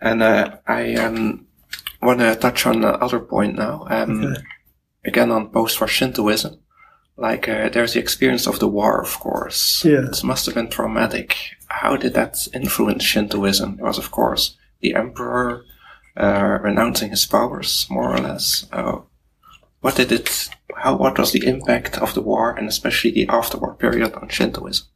And 0.01 0.21
uh, 0.21 0.57
I 0.67 0.95
um, 0.95 1.47
want 2.01 2.19
to 2.19 2.35
touch 2.35 2.65
on 2.65 2.83
another 2.83 3.19
point 3.19 3.55
now. 3.55 3.85
Um, 3.89 4.25
okay. 4.25 4.41
Again, 5.05 5.31
on 5.31 5.50
post 5.50 5.79
war 5.79 5.88
Shintoism 5.88 6.59
like 7.17 7.47
uh, 7.47 7.69
there's 7.69 7.93
the 7.93 8.00
experience 8.00 8.47
of 8.47 8.59
the 8.59 8.67
war, 8.67 9.01
of 9.01 9.19
course. 9.19 9.83
Yeah. 9.85 10.01
This 10.01 10.24
must 10.24 10.45
have 10.45 10.55
been 10.55 10.69
traumatic. 10.69 11.35
How 11.67 11.95
did 11.95 12.13
that 12.13 12.47
influence 12.53 13.03
Shintoism? 13.03 13.79
It 13.79 13.83
was, 13.83 13.97
of 13.97 14.12
course, 14.12 14.57
the 14.81 14.95
emperor 14.95 15.63
uh, 16.17 16.60
renouncing 16.62 17.10
his 17.10 17.25
powers, 17.25 17.88
more 17.89 18.13
or 18.13 18.19
less. 18.19 18.67
Uh, 18.72 19.00
what 19.81 19.95
did 19.95 20.12
it? 20.12 20.50
How? 20.75 20.95
What 20.95 21.17
was 21.17 21.31
the 21.31 21.45
impact 21.45 21.98
of 21.98 22.13
the 22.13 22.22
war, 22.22 22.55
and 22.55 22.67
especially 22.67 23.12
the 23.12 23.27
afterwar 23.27 23.77
period, 23.77 24.13
on 24.13 24.29
Shintoism? 24.29 24.88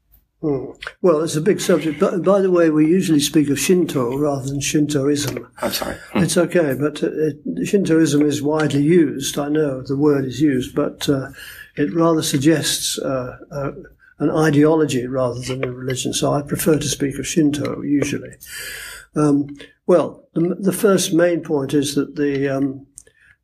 Hmm. 0.41 0.71
Well, 1.01 1.21
it's 1.21 1.35
a 1.35 1.41
big 1.41 1.59
subject. 1.59 1.99
But 1.99 2.23
by 2.23 2.39
the 2.39 2.51
way, 2.51 2.69
we 2.69 2.87
usually 2.87 3.19
speak 3.19 3.49
of 3.49 3.59
Shinto 3.59 4.17
rather 4.17 4.47
than 4.47 4.61
Shintoism. 4.61 5.45
I'm 5.61 5.71
sorry. 5.71 5.97
Hmm. 6.13 6.19
It's 6.19 6.37
okay, 6.37 6.75
but 6.79 7.03
uh, 7.03 7.31
Shintoism 7.65 8.21
is 8.25 8.41
widely 8.41 8.81
used. 8.81 9.37
I 9.37 9.49
know 9.49 9.81
the 9.81 9.97
word 9.97 10.25
is 10.25 10.39
used, 10.39 10.73
but 10.73 11.09
uh, 11.09 11.31
it 11.75 11.93
rather 11.93 12.21
suggests 12.21 12.97
uh, 12.99 13.37
uh, 13.51 13.71
an 14.19 14.31
ideology 14.31 15.07
rather 15.07 15.41
than 15.41 15.63
a 15.63 15.71
religion. 15.71 16.13
So 16.13 16.33
I 16.33 16.41
prefer 16.41 16.79
to 16.79 16.87
speak 16.87 17.19
of 17.19 17.27
Shinto 17.27 17.81
usually. 17.81 18.35
Um, 19.15 19.57
well, 19.87 20.27
the, 20.33 20.55
the, 20.59 20.71
first 20.71 21.13
main 21.13 21.41
point 21.41 21.73
is 21.73 21.95
that 21.95 22.15
the 22.15 22.47
um, 22.47 22.85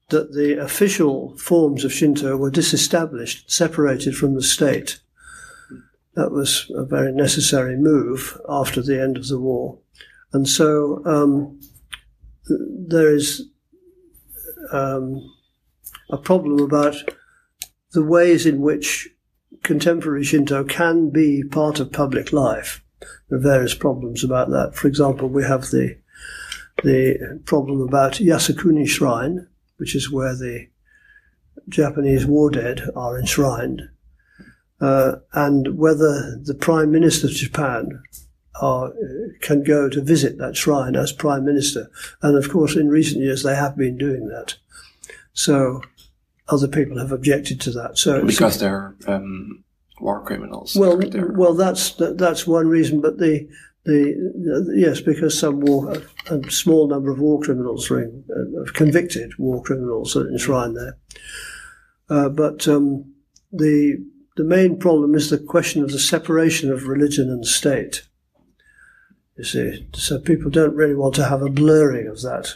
that 0.10 0.34
the 0.34 0.62
official 0.62 1.36
forms 1.38 1.84
of 1.84 1.92
Shinto 1.92 2.38
were 2.38 2.52
disestablished, 2.52 3.50
separated 3.52 4.16
from 4.16 4.36
the 4.36 4.44
state. 4.44 5.00
That 6.14 6.32
was 6.32 6.72
a 6.76 6.86
very 6.86 7.12
necessary 7.12 7.76
move 7.76 8.40
after 8.48 8.82
the 8.82 9.02
end 9.02 9.18
of 9.18 9.28
the 9.28 9.40
war, 9.40 9.80
and 10.34 10.48
so 10.48 11.02
um, 11.06 11.60
there 12.48 13.14
is 13.14 13.50
um, 14.72 15.34
a 16.12 16.18
problem 16.18 16.60
about 16.60 16.96
the 17.94 18.04
ways 18.04 18.46
in 18.46 18.62
which 18.62 19.10
contemporary 19.64 20.24
Shinto 20.24 20.64
can 20.64 21.10
be 21.10 21.44
part 21.44 21.80
of 21.80 21.92
public 21.92 22.32
life. 22.32 22.85
There 23.30 23.40
are 23.40 23.42
various 23.42 23.74
problems 23.74 24.24
about 24.24 24.50
that. 24.50 24.76
For 24.76 24.88
example, 24.88 25.30
we 25.30 25.44
have 25.44 25.64
the 25.72 25.98
the 26.84 27.42
problem 27.46 27.82
about 27.82 28.14
Yasukuni 28.14 28.88
Shrine, 28.88 29.48
which 29.78 29.96
is 29.96 30.12
where 30.12 30.36
the 30.36 30.68
Japanese 31.70 32.26
war 32.26 32.52
dead 32.52 32.82
are 32.96 33.18
enshrined, 33.18 33.82
uh, 34.82 35.16
and 35.34 35.78
whether 35.78 36.38
the 36.44 36.54
Prime 36.54 36.92
Minister 36.92 37.28
of 37.28 37.34
Japan 37.34 38.02
are, 38.62 38.94
can 39.42 39.64
go 39.64 39.90
to 39.90 40.02
visit 40.02 40.38
that 40.38 40.56
shrine 40.56 40.96
as 40.96 41.12
Prime 41.12 41.46
Minister. 41.46 41.90
And 42.22 42.38
of 42.38 42.50
course, 42.50 42.76
in 42.76 42.88
recent 42.90 43.22
years, 43.22 43.44
they 43.44 43.56
have 43.56 43.76
been 43.76 43.98
doing 43.98 44.28
that. 44.30 44.56
So 45.34 45.82
other 46.48 46.68
people 46.68 46.98
have 47.00 47.12
objected 47.12 47.60
to 47.62 47.72
that. 47.72 47.98
So 47.98 48.26
because 48.26 48.60
they're 48.60 48.96
um, 49.08 49.64
war 50.00 50.24
criminals. 50.24 50.76
Well, 50.76 51.00
well, 51.36 51.54
that's 51.54 51.94
that's 51.94 52.48
one 52.48 52.68
reason. 52.68 53.02
But 53.02 53.18
the 53.18 53.48
the 53.86 54.74
yes, 54.76 55.02
because 55.02 55.38
some 55.40 55.62
war, 55.62 55.96
a 56.28 56.52
small 56.52 56.88
number 56.88 57.12
of 57.12 57.20
war 57.20 57.40
criminals 57.40 57.90
are 57.92 58.04
uh, 58.04 58.72
convicted 58.74 59.34
war 59.38 59.62
criminals 59.62 60.16
are 60.16 60.28
enshrined 60.28 60.76
there. 60.76 60.98
Uh, 62.10 62.30
but 62.30 62.68
um, 62.68 63.14
the 63.52 64.04
the 64.36 64.44
main 64.44 64.78
problem 64.78 65.16
is 65.16 65.30
the 65.30 65.38
question 65.38 65.84
of 65.84 65.92
the 65.92 66.00
separation 66.00 66.72
of 66.72 66.88
religion 66.88 67.30
and 67.30 67.46
state. 67.46 68.08
You 69.38 69.44
see, 69.44 69.88
so 69.94 70.20
people 70.20 70.50
don't 70.50 70.76
really 70.76 70.96
want 70.96 71.16
to 71.16 71.26
have 71.26 71.42
a 71.42 71.50
blurring 71.50 72.08
of 72.08 72.22
that 72.22 72.56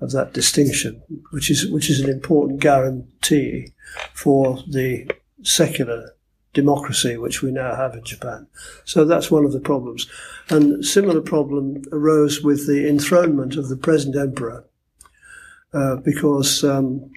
of 0.00 0.12
that 0.12 0.32
distinction, 0.32 1.02
which 1.30 1.50
is 1.50 1.70
which 1.70 1.90
is 1.90 2.00
an 2.00 2.10
important 2.10 2.60
guarantee 2.60 3.72
for 4.12 4.62
the 4.68 5.10
secular 5.42 6.14
democracy 6.62 7.16
which 7.16 7.42
we 7.42 7.50
now 7.50 7.72
have 7.82 7.94
in 7.94 8.04
Japan. 8.04 8.40
So 8.84 9.04
that's 9.04 9.30
one 9.30 9.44
of 9.44 9.52
the 9.52 9.66
problems. 9.72 10.06
And 10.50 10.84
similar 10.84 11.20
problem 11.20 11.82
arose 11.92 12.42
with 12.42 12.66
the 12.66 12.88
enthronement 12.88 13.56
of 13.56 13.68
the 13.68 13.76
present 13.76 14.16
emperor, 14.16 14.64
uh, 15.72 15.96
because 15.96 16.64
um, 16.64 17.10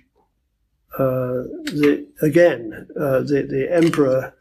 uh, 1.00 1.40
the, 1.80 2.08
again 2.22 2.88
uh, 3.00 3.20
the 3.30 3.40
the 3.56 3.64
emperor 3.82 4.34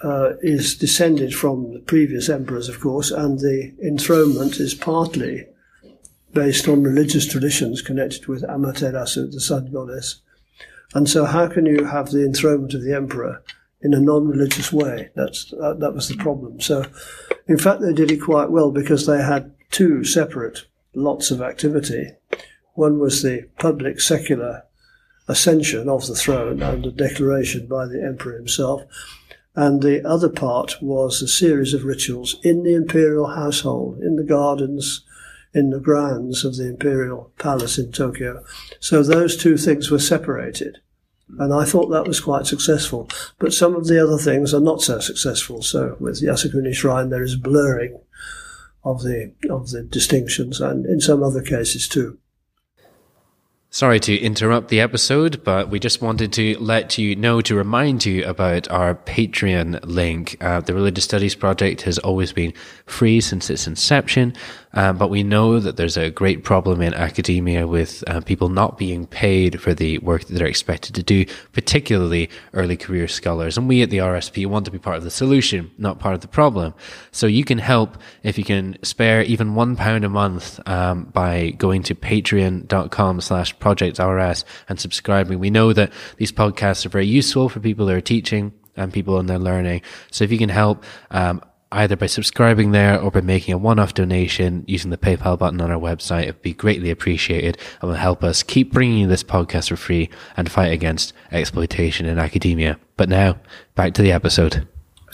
uh, 0.00 0.30
is 0.40 0.76
descended 0.76 1.34
from 1.34 1.72
the 1.74 1.80
previous 1.80 2.28
emperors, 2.28 2.68
of 2.68 2.80
course, 2.80 3.10
and 3.10 3.40
the 3.40 3.74
enthronement 3.82 4.60
is 4.60 4.74
partly 4.74 5.46
based 6.32 6.68
on 6.68 6.82
religious 6.82 7.26
traditions 7.26 7.82
connected 7.82 8.26
with 8.26 8.42
Amaterasu, 8.44 9.32
the 9.32 9.40
sun 9.40 9.72
goddess. 9.72 10.20
And 10.94 11.08
so, 11.08 11.24
how 11.24 11.48
can 11.48 11.66
you 11.66 11.84
have 11.84 12.10
the 12.10 12.24
enthronement 12.24 12.74
of 12.74 12.82
the 12.82 12.94
emperor 12.94 13.42
in 13.82 13.94
a 13.94 14.00
non-religious 14.00 14.72
way? 14.72 15.10
That's 15.14 15.50
that, 15.50 15.78
that 15.80 15.94
was 15.94 16.08
the 16.08 16.16
problem. 16.16 16.60
So, 16.60 16.84
in 17.46 17.58
fact, 17.58 17.80
they 17.80 17.92
did 17.92 18.10
it 18.10 18.18
quite 18.22 18.50
well 18.50 18.70
because 18.70 19.06
they 19.06 19.22
had 19.22 19.54
two 19.70 20.04
separate 20.04 20.66
lots 20.94 21.30
of 21.30 21.40
activity. 21.40 22.10
One 22.74 22.98
was 22.98 23.22
the 23.22 23.48
public 23.58 24.00
secular 24.00 24.64
ascension 25.28 25.88
of 25.88 26.06
the 26.06 26.14
throne 26.14 26.62
and 26.62 26.86
a 26.86 26.90
declaration 26.90 27.66
by 27.66 27.86
the 27.86 28.02
emperor 28.02 28.36
himself. 28.36 28.82
And 29.54 29.82
the 29.82 30.06
other 30.08 30.28
part 30.28 30.76
was 30.80 31.20
a 31.20 31.28
series 31.28 31.74
of 31.74 31.84
rituals 31.84 32.36
in 32.42 32.62
the 32.62 32.74
imperial 32.74 33.26
household, 33.26 33.98
in 34.00 34.16
the 34.16 34.22
gardens, 34.22 35.04
in 35.52 35.70
the 35.70 35.80
grounds 35.80 36.44
of 36.44 36.56
the 36.56 36.68
imperial 36.68 37.32
palace 37.38 37.78
in 37.78 37.90
Tokyo. 37.90 38.44
So 38.80 39.02
those 39.02 39.36
two 39.36 39.56
things 39.56 39.90
were 39.90 39.98
separated. 39.98 40.78
And 41.38 41.52
I 41.52 41.64
thought 41.64 41.88
that 41.88 42.06
was 42.06 42.20
quite 42.20 42.46
successful. 42.46 43.08
But 43.38 43.52
some 43.52 43.74
of 43.74 43.86
the 43.86 44.02
other 44.02 44.18
things 44.18 44.54
are 44.54 44.60
not 44.60 44.80
so 44.82 44.98
successful. 45.00 45.62
So 45.62 45.96
with 46.00 46.22
Yasukuni 46.22 46.74
Shrine, 46.74 47.10
there 47.10 47.22
is 47.22 47.36
blurring 47.36 48.00
of 48.84 49.02
the, 49.02 49.32
of 49.50 49.70
the 49.70 49.82
distinctions 49.82 50.60
and 50.60 50.86
in 50.86 51.00
some 51.00 51.22
other 51.22 51.42
cases 51.42 51.86
too. 51.86 52.18
Sorry 53.70 54.00
to 54.00 54.16
interrupt 54.16 54.68
the 54.68 54.80
episode, 54.80 55.44
but 55.44 55.68
we 55.68 55.78
just 55.78 56.00
wanted 56.00 56.32
to 56.32 56.56
let 56.58 56.96
you 56.96 57.14
know 57.14 57.42
to 57.42 57.54
remind 57.54 58.06
you 58.06 58.24
about 58.24 58.66
our 58.70 58.94
Patreon 58.94 59.80
link. 59.84 60.38
Uh, 60.40 60.60
the 60.60 60.72
Religious 60.72 61.04
Studies 61.04 61.34
Project 61.34 61.82
has 61.82 61.98
always 61.98 62.32
been 62.32 62.54
free 62.86 63.20
since 63.20 63.50
its 63.50 63.66
inception, 63.66 64.32
uh, 64.72 64.94
but 64.94 65.10
we 65.10 65.22
know 65.22 65.60
that 65.60 65.76
there's 65.76 65.98
a 65.98 66.08
great 66.08 66.44
problem 66.44 66.80
in 66.80 66.94
academia 66.94 67.66
with 67.66 68.02
uh, 68.06 68.22
people 68.22 68.48
not 68.48 68.78
being 68.78 69.06
paid 69.06 69.60
for 69.60 69.74
the 69.74 69.98
work 69.98 70.24
that 70.24 70.32
they're 70.32 70.46
expected 70.46 70.94
to 70.94 71.02
do, 71.02 71.26
particularly 71.52 72.30
early 72.54 72.76
career 72.76 73.06
scholars. 73.06 73.58
And 73.58 73.68
we 73.68 73.82
at 73.82 73.90
the 73.90 73.98
RSP 73.98 74.46
want 74.46 74.64
to 74.64 74.70
be 74.70 74.78
part 74.78 74.96
of 74.96 75.04
the 75.04 75.10
solution, 75.10 75.70
not 75.76 75.98
part 75.98 76.14
of 76.14 76.22
the 76.22 76.28
problem. 76.28 76.72
So 77.12 77.26
you 77.26 77.44
can 77.44 77.58
help 77.58 77.98
if 78.22 78.38
you 78.38 78.44
can 78.44 78.78
spare 78.82 79.20
even 79.22 79.54
one 79.54 79.76
pound 79.76 80.06
a 80.06 80.08
month 80.08 80.58
um, 80.66 81.04
by 81.04 81.50
going 81.50 81.82
to 81.82 81.94
patreon.com 81.94 83.20
slash 83.20 83.57
Project 83.60 83.98
RS 83.98 84.44
and 84.68 84.80
subscribing. 84.80 85.38
We 85.38 85.50
know 85.50 85.72
that 85.72 85.92
these 86.16 86.32
podcasts 86.32 86.86
are 86.86 86.90
very 86.90 87.06
useful 87.06 87.48
for 87.48 87.60
people 87.60 87.88
who 87.88 87.94
are 87.94 88.00
teaching 88.00 88.52
and 88.76 88.92
people 88.92 89.18
in 89.18 89.26
their 89.26 89.38
learning. 89.38 89.82
So 90.10 90.24
if 90.24 90.32
you 90.32 90.38
can 90.38 90.48
help, 90.48 90.84
um, 91.10 91.42
either 91.72 91.96
by 91.96 92.06
subscribing 92.06 92.70
there 92.70 93.00
or 93.00 93.10
by 93.10 93.20
making 93.20 93.54
a 93.54 93.58
one-off 93.58 93.94
donation 93.94 94.64
using 94.66 94.90
the 94.90 94.96
PayPal 94.96 95.38
button 95.38 95.60
on 95.60 95.70
our 95.70 95.80
website, 95.80 96.22
it'd 96.22 96.42
be 96.42 96.54
greatly 96.54 96.90
appreciated 96.90 97.58
and 97.80 97.90
will 97.90 97.98
help 97.98 98.24
us 98.24 98.42
keep 98.42 98.72
bringing 98.72 98.98
you 98.98 99.06
this 99.06 99.24
podcast 99.24 99.68
for 99.68 99.76
free 99.76 100.08
and 100.36 100.50
fight 100.50 100.72
against 100.72 101.12
exploitation 101.30 102.06
in 102.06 102.18
academia. 102.18 102.78
But 102.96 103.08
now, 103.08 103.38
back 103.74 103.94
to 103.94 104.02
the 104.02 104.12
episode. 104.12 104.66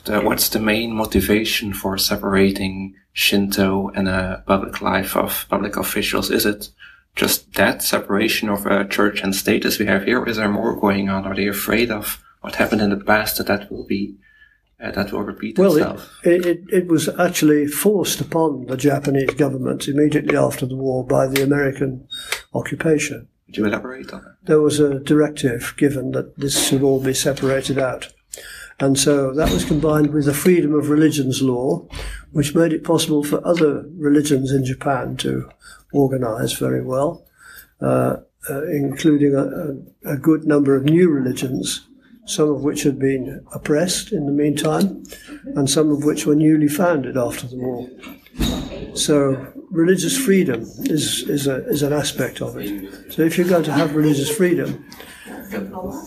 Uh, 0.07 0.21
what's 0.21 0.51
the 0.51 0.61
main 0.61 0.93
motivation 0.93 1.73
for 1.73 1.97
separating 1.97 2.95
Shinto 3.15 3.91
and 3.95 4.07
a 4.07 4.45
public 4.47 4.83
life 4.83 5.17
of 5.17 5.47
public 5.49 5.77
officials? 5.77 6.31
Is 6.31 6.45
it 6.45 6.69
just 7.15 7.55
that 7.55 7.83
separation 7.83 8.49
of 8.49 8.67
uh, 8.67 8.85
church 8.85 9.23
and 9.23 9.35
state 9.35 9.65
as 9.65 9.79
we 9.79 9.87
have 9.87 10.05
here? 10.05 10.21
Or 10.21 10.29
is 10.29 10.37
there 10.37 10.49
more 10.49 10.79
going 10.79 11.09
on? 11.09 11.25
Are 11.25 11.35
they 11.35 11.47
afraid 11.47 11.91
of 11.91 12.23
what 12.41 12.57
happened 12.57 12.81
in 12.81 12.91
the 12.91 13.05
past 13.05 13.39
that 13.39 13.47
that 13.47 13.71
will 13.71 13.87
be 13.87 14.17
uh, 14.83 14.91
that 14.91 15.13
will 15.13 15.23
repeat 15.23 15.59
well, 15.59 15.77
itself? 15.77 16.11
It, 16.25 16.45
it, 16.45 16.61
it 16.69 16.87
was 16.89 17.09
actually 17.09 17.67
forced 17.67 18.21
upon 18.21 18.67
the 18.67 18.77
Japanese 18.77 19.31
government 19.35 19.89
immediately 19.89 20.37
after 20.37 20.67
the 20.67 20.77
war 20.77 21.07
by 21.07 21.27
the 21.27 21.43
American 21.43 22.09
occupation. 22.53 23.29
Would 23.47 23.57
you 23.57 23.67
elaborate 23.67 24.13
on 24.13 24.23
that? 24.23 24.37
There 24.43 24.61
was 24.61 24.81
a 24.81 24.99
directive 24.99 25.75
given 25.77 26.11
that 26.13 26.37
this 26.39 26.69
should 26.69 26.83
all 26.83 27.01
be 27.01 27.15
separated 27.15 27.79
out. 27.79 28.13
And 28.81 28.99
so 28.99 29.33
that 29.35 29.53
was 29.53 29.65
combined 29.65 30.13
with 30.13 30.25
the 30.25 30.35
freedom 30.35 30.75
of 30.75 30.91
religions 30.91 31.41
law, 31.41 31.87
which 32.33 32.55
made 32.55 32.73
it 32.73 32.85
possible 32.85 33.23
for 33.23 33.47
other 33.47 33.85
religions 33.97 34.51
in 34.51 34.65
Japan 34.65 35.17
to 35.19 35.49
organize 35.93 36.53
very 36.55 36.83
well, 36.83 37.25
uh, 37.81 38.17
uh, 38.51 38.65
including 38.65 39.35
a, 39.35 40.13
a, 40.13 40.17
good 40.17 40.45
number 40.45 40.75
of 40.75 40.85
new 40.85 41.09
religions, 41.09 41.87
some 42.27 42.51
of 42.51 42.63
which 42.63 42.83
had 42.83 42.99
been 42.99 43.47
oppressed 43.55 44.13
in 44.13 44.27
the 44.27 44.33
meantime, 44.33 45.05
and 45.55 45.71
some 45.71 45.91
of 45.91 46.05
which 46.05 46.27
were 46.27 46.35
newly 46.35 46.69
founded 46.69 47.17
after 47.17 47.47
the 47.47 47.57
war. 47.57 47.89
So 48.95 49.54
religious 49.71 50.17
freedom 50.17 50.63
is, 50.85 51.23
is, 51.29 51.47
a, 51.47 51.67
is 51.69 51.83
an 51.83 51.93
aspect 51.93 52.41
of 52.41 52.57
it. 52.57 53.13
So 53.13 53.23
if 53.23 53.37
you're 53.37 53.49
going 53.49 53.65
to 53.65 53.73
have 53.73 53.95
religious 53.95 54.35
freedom, 54.35 54.85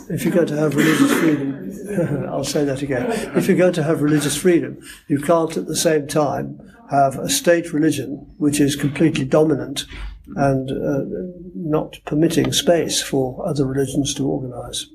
if 0.09 0.23
you're 0.23 0.33
going 0.33 0.47
to 0.47 0.57
have 0.57 0.75
religious 0.75 1.13
freedom, 1.13 2.25
I'll 2.29 2.43
say 2.43 2.65
that 2.65 2.81
again. 2.81 3.11
If 3.35 3.47
you're 3.47 3.57
going 3.57 3.73
to 3.73 3.83
have 3.83 4.01
religious 4.01 4.37
freedom, 4.37 4.81
you 5.07 5.19
can't 5.19 5.55
at 5.57 5.67
the 5.67 5.75
same 5.75 6.07
time 6.07 6.59
have 6.89 7.17
a 7.17 7.29
state 7.29 7.73
religion 7.73 8.33
which 8.37 8.59
is 8.59 8.75
completely 8.75 9.25
dominant 9.25 9.85
and 10.35 10.71
uh, 10.71 11.03
not 11.55 11.99
permitting 12.05 12.51
space 12.51 13.01
for 13.01 13.45
other 13.47 13.65
religions 13.65 14.13
to 14.15 14.27
organize. 14.27 14.87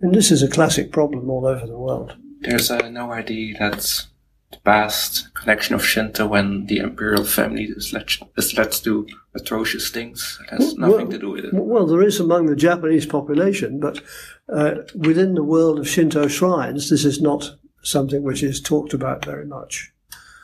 And 0.00 0.14
this 0.14 0.30
is 0.30 0.42
a 0.42 0.48
classic 0.48 0.92
problem 0.92 1.30
all 1.30 1.46
over 1.46 1.66
the 1.66 1.78
world. 1.78 2.16
There's 2.40 2.70
uh, 2.70 2.90
no 2.90 3.10
idea 3.10 3.56
that 3.58 4.06
the 4.54 4.60
past 4.60 5.32
connection 5.34 5.74
of 5.74 5.84
Shinto 5.84 6.32
and 6.34 6.68
the 6.68 6.78
imperial 6.78 7.24
family 7.24 7.64
is 7.64 7.92
led, 7.92 8.10
is 8.36 8.56
led 8.56 8.72
to 8.72 9.06
atrocious 9.34 9.90
things. 9.90 10.38
It 10.42 10.50
has 10.50 10.76
nothing 10.76 10.96
well, 10.96 11.10
to 11.10 11.18
do 11.18 11.30
with 11.30 11.44
it. 11.44 11.54
Well, 11.54 11.86
there 11.86 12.02
is 12.02 12.20
among 12.20 12.46
the 12.46 12.56
Japanese 12.56 13.06
population, 13.06 13.80
but 13.80 14.00
uh, 14.48 14.74
within 14.94 15.34
the 15.34 15.42
world 15.42 15.78
of 15.78 15.88
Shinto 15.88 16.28
shrines, 16.28 16.90
this 16.90 17.04
is 17.04 17.20
not 17.20 17.56
something 17.82 18.22
which 18.22 18.42
is 18.42 18.60
talked 18.60 18.94
about 18.94 19.24
very 19.24 19.46
much. 19.46 19.92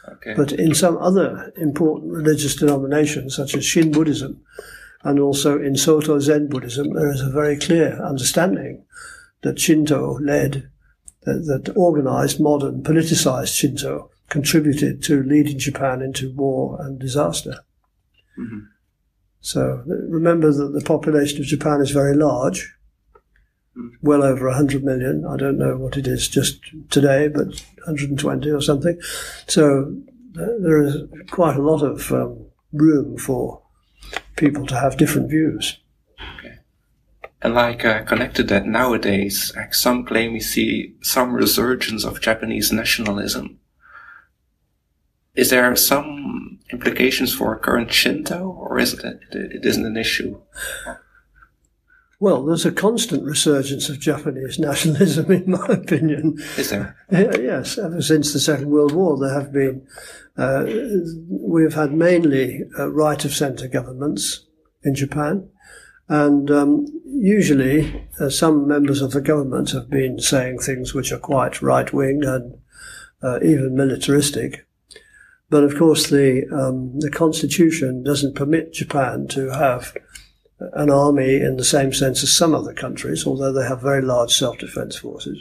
Okay. 0.09 0.35
But 0.35 0.53
in 0.53 0.75
some 0.75 0.97
other 0.99 1.53
important 1.57 2.13
religious 2.13 2.57
denominations, 2.57 3.37
such 3.37 3.55
as 3.55 3.65
Shin 3.65 3.93
Buddhism, 3.93 4.41
and 5.03 5.19
also 5.19 5.61
in 5.61 5.77
Soto 5.77 6.19
Zen 6.19 6.49
Buddhism, 6.49 6.93
there 6.93 7.11
is 7.11 7.21
a 7.21 7.31
very 7.31 7.57
clear 7.57 8.03
understanding 8.03 8.85
that 9.43 9.59
Shinto 9.59 10.19
led, 10.21 10.71
that, 11.23 11.63
that 11.65 11.77
organized, 11.77 12.41
modern, 12.41 12.83
politicized 12.83 13.57
Shinto 13.57 14.11
contributed 14.29 15.03
to 15.03 15.23
leading 15.23 15.59
Japan 15.59 16.01
into 16.01 16.33
war 16.35 16.81
and 16.81 16.99
disaster. 16.99 17.61
Mm-hmm. 18.39 18.61
So 19.41 19.83
remember 19.87 20.53
that 20.53 20.73
the 20.73 20.85
population 20.85 21.41
of 21.41 21.47
Japan 21.47 21.81
is 21.81 21.91
very 21.91 22.15
large, 22.15 22.75
well 24.03 24.23
over 24.23 24.47
100 24.47 24.85
million. 24.85 25.25
I 25.25 25.37
don't 25.37 25.59
know 25.59 25.77
what 25.77 25.97
it 25.97 26.07
is 26.07 26.29
just 26.29 26.61
today, 26.91 27.29
but 27.29 27.49
120 27.87 28.51
or 28.51 28.61
something. 28.61 29.01
So 29.47 29.97
there 30.35 30.83
is 30.83 30.97
quite 31.31 31.57
a 31.57 31.63
lot 31.63 31.83
of 31.83 32.13
um, 32.13 32.47
room 32.73 33.17
for 33.17 33.63
people 34.37 34.67
to 34.67 34.79
have 34.79 34.97
different 34.97 35.31
views. 35.31 35.79
And 37.43 37.55
like 37.55 37.85
uh, 37.85 38.03
connected 38.03 38.49
that 38.49 38.67
nowadays, 38.67 39.53
like 39.57 39.75
some 39.75 40.05
claim 40.05 40.35
we 40.35 40.41
see 40.41 40.95
some 41.01 41.33
resurgence 41.33 42.05
of 42.05 42.21
Japanese 42.21 42.71
nationalism. 42.71 43.59
Is 45.35 45.49
there 45.49 45.75
some 45.77 46.59
implications 46.71 47.33
for 47.33 47.59
current 47.59 47.93
Shinto, 47.93 48.51
or 48.51 48.79
is 48.79 48.93
it 48.95 49.23
it 49.33 49.65
isn't 49.65 49.87
an 49.87 49.97
issue? 49.97 50.41
Well, 52.19 52.45
there's 52.45 52.67
a 52.67 52.73
constant 52.73 53.25
resurgence 53.25 53.89
of 53.89 53.99
Japanese 53.99 54.59
nationalism, 54.59 55.33
in 55.33 55.51
my 55.51 55.67
opinion. 55.69 56.37
Is 56.59 56.69
there? 56.69 56.95
yes, 57.11 57.79
ever 57.79 58.03
since 58.03 58.35
the 58.35 58.41
Second 58.41 58.69
World 58.69 58.93
War, 58.93 59.19
there 59.19 59.33
have 59.33 59.53
been. 59.53 59.87
Uh, 60.37 60.67
we've 61.29 61.75
had 61.75 61.93
mainly 61.93 62.65
uh, 62.79 62.91
right 62.91 63.25
of 63.25 63.33
centre 63.33 63.69
governments 63.69 64.47
in 64.83 64.95
Japan, 64.95 65.49
and 66.11 66.51
um, 66.51 66.87
usually 67.07 68.05
uh, 68.19 68.29
some 68.29 68.67
members 68.67 69.01
of 69.01 69.13
the 69.13 69.21
government 69.21 69.71
have 69.71 69.89
been 69.89 70.19
saying 70.19 70.59
things 70.59 70.93
which 70.93 71.13
are 71.13 71.19
quite 71.19 71.63
right 71.63 71.93
wing 71.93 72.25
and 72.25 72.59
uh, 73.23 73.39
even 73.45 73.77
militaristic. 73.77 74.67
But 75.51 75.63
of 75.63 75.79
course, 75.79 76.11
the 76.11 76.47
um, 76.53 76.99
the 76.99 77.11
constitution 77.11 78.03
doesn't 78.03 78.35
permit 78.35 78.73
Japan 78.73 79.29
to 79.29 79.51
have 79.51 79.97
an 80.75 80.91
army 80.91 81.37
in 81.37 81.57
the 81.57 81.65
same 81.65 81.93
sense 81.93 82.25
as 82.25 82.37
some 82.37 82.57
other 82.57 82.75
countries, 82.75 83.25
although 83.25 83.53
they 83.53 83.67
have 83.67 83.81
very 83.81 84.03
large 84.03 84.33
self-defense 84.33 84.97
forces. 84.99 85.39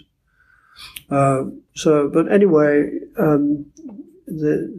Uh, 1.09 1.45
so, 1.73 2.09
but 2.09 2.31
anyway, 2.31 2.91
um, 3.17 3.65
the 4.27 4.71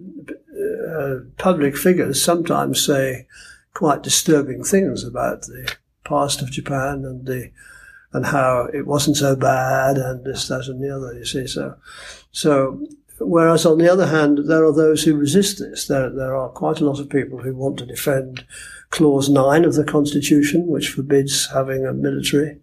uh, 0.88 1.28
public 1.36 1.76
figures 1.76 2.22
sometimes 2.22 2.84
say 2.84 3.26
quite 3.74 4.02
disturbing 4.02 4.64
things 4.64 5.04
about 5.04 5.42
the 5.42 5.74
past 6.04 6.42
of 6.42 6.50
Japan 6.50 7.04
and 7.04 7.26
the 7.26 7.50
and 8.12 8.26
how 8.26 8.68
it 8.74 8.86
wasn't 8.86 9.16
so 9.16 9.36
bad 9.36 9.96
and 9.96 10.24
this, 10.24 10.48
that, 10.48 10.66
and 10.66 10.82
the 10.82 10.94
other. 10.94 11.14
You 11.14 11.24
see, 11.24 11.46
so 11.46 11.76
so. 12.32 12.86
Whereas 13.22 13.66
on 13.66 13.76
the 13.76 13.92
other 13.92 14.06
hand, 14.06 14.48
there 14.48 14.64
are 14.64 14.72
those 14.72 15.02
who 15.02 15.14
resist 15.14 15.58
this. 15.58 15.86
There, 15.86 16.08
there 16.08 16.34
are 16.34 16.48
quite 16.48 16.80
a 16.80 16.86
lot 16.86 16.98
of 16.98 17.10
people 17.10 17.40
who 17.40 17.54
want 17.54 17.76
to 17.78 17.84
defend 17.84 18.46
Clause 18.88 19.28
9 19.28 19.66
of 19.66 19.74
the 19.74 19.84
Constitution, 19.84 20.68
which 20.68 20.88
forbids 20.88 21.50
having 21.52 21.84
a 21.84 21.92
military 21.92 22.60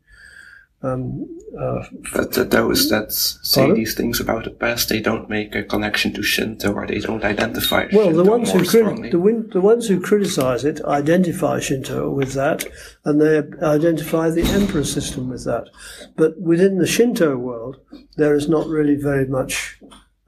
um, 0.83 1.25
uh, 1.59 1.83
But 2.13 2.37
uh, 2.37 2.43
those 2.43 2.89
that 2.89 3.11
say 3.11 3.61
Pardon? 3.61 3.75
these 3.75 3.95
things 3.95 4.19
about 4.19 4.43
the 4.43 4.51
past, 4.51 4.89
they 4.89 4.99
don't 4.99 5.29
make 5.29 5.55
a 5.55 5.63
connection 5.63 6.13
to 6.13 6.21
Shinto 6.21 6.73
or 6.73 6.85
they 6.85 6.99
don't 6.99 7.23
identify 7.23 7.87
Well, 7.91 8.05
Shinto 8.07 8.23
the 8.23 8.29
ones 8.29 8.51
who 8.51 8.63
crit- 8.65 9.11
the, 9.11 9.19
win- 9.19 9.49
the 9.51 9.61
ones 9.61 9.87
who 9.87 9.99
criticize 9.99 10.63
it 10.65 10.81
identify 10.85 11.59
Shinto 11.59 12.09
with 12.11 12.33
that, 12.33 12.65
and 13.05 13.19
they 13.19 13.39
identify 13.65 14.29
the 14.29 14.43
emperor 14.43 14.83
system 14.83 15.29
with 15.29 15.45
that. 15.45 15.69
But 16.15 16.39
within 16.39 16.77
the 16.77 16.87
Shinto 16.87 17.37
world, 17.37 17.77
there 18.17 18.35
is 18.35 18.47
not 18.47 18.67
really 18.67 18.95
very 18.95 19.25
much 19.25 19.79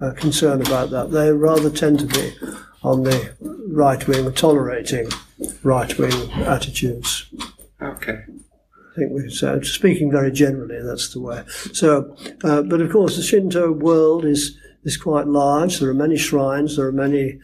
uh, 0.02 0.12
concern 0.14 0.62
about 0.62 0.90
that. 0.90 1.12
They 1.12 1.32
rather 1.32 1.70
tend 1.70 2.00
to 2.00 2.06
be 2.08 2.34
on 2.82 3.04
the 3.04 3.36
right 3.68 4.08
wing, 4.08 4.32
tolerating 4.34 5.10
right 5.64 5.96
wing 6.00 6.32
attitudes. 6.32 7.26
Okay. 7.82 8.24
Think 9.00 9.14
we 9.14 9.30
so 9.30 9.62
speaking 9.62 10.12
very 10.12 10.30
generally, 10.30 10.82
that's 10.84 11.14
the 11.14 11.22
way. 11.22 11.44
So, 11.72 12.18
uh, 12.44 12.64
but 12.64 12.82
of 12.82 12.92
course, 12.92 13.16
the 13.16 13.24
Shinto 13.24 13.72
world 13.72 14.26
is 14.26 14.58
is 14.84 14.98
quite 14.98 15.26
large. 15.26 15.80
There 15.80 15.90
are 15.90 15.94
many 15.94 16.18
shrines. 16.18 16.76
There 16.76 16.88
are 16.88 16.92
many 16.92 17.40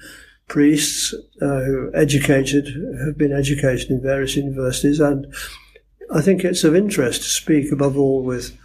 priests 0.50 1.14
uh, 1.42 1.62
who 1.62 1.92
educated 1.94 2.68
have 3.06 3.18
been 3.18 3.32
educated 3.32 3.90
in 3.90 4.02
various 4.02 4.36
universities, 4.36 5.00
and 5.00 5.34
I 6.14 6.22
think 6.22 6.44
it's 6.44 6.66
of 6.66 6.76
interest 6.76 7.22
to 7.22 7.30
speak 7.30 7.72
above 7.72 7.98
all 7.98 8.22
with 8.22 8.58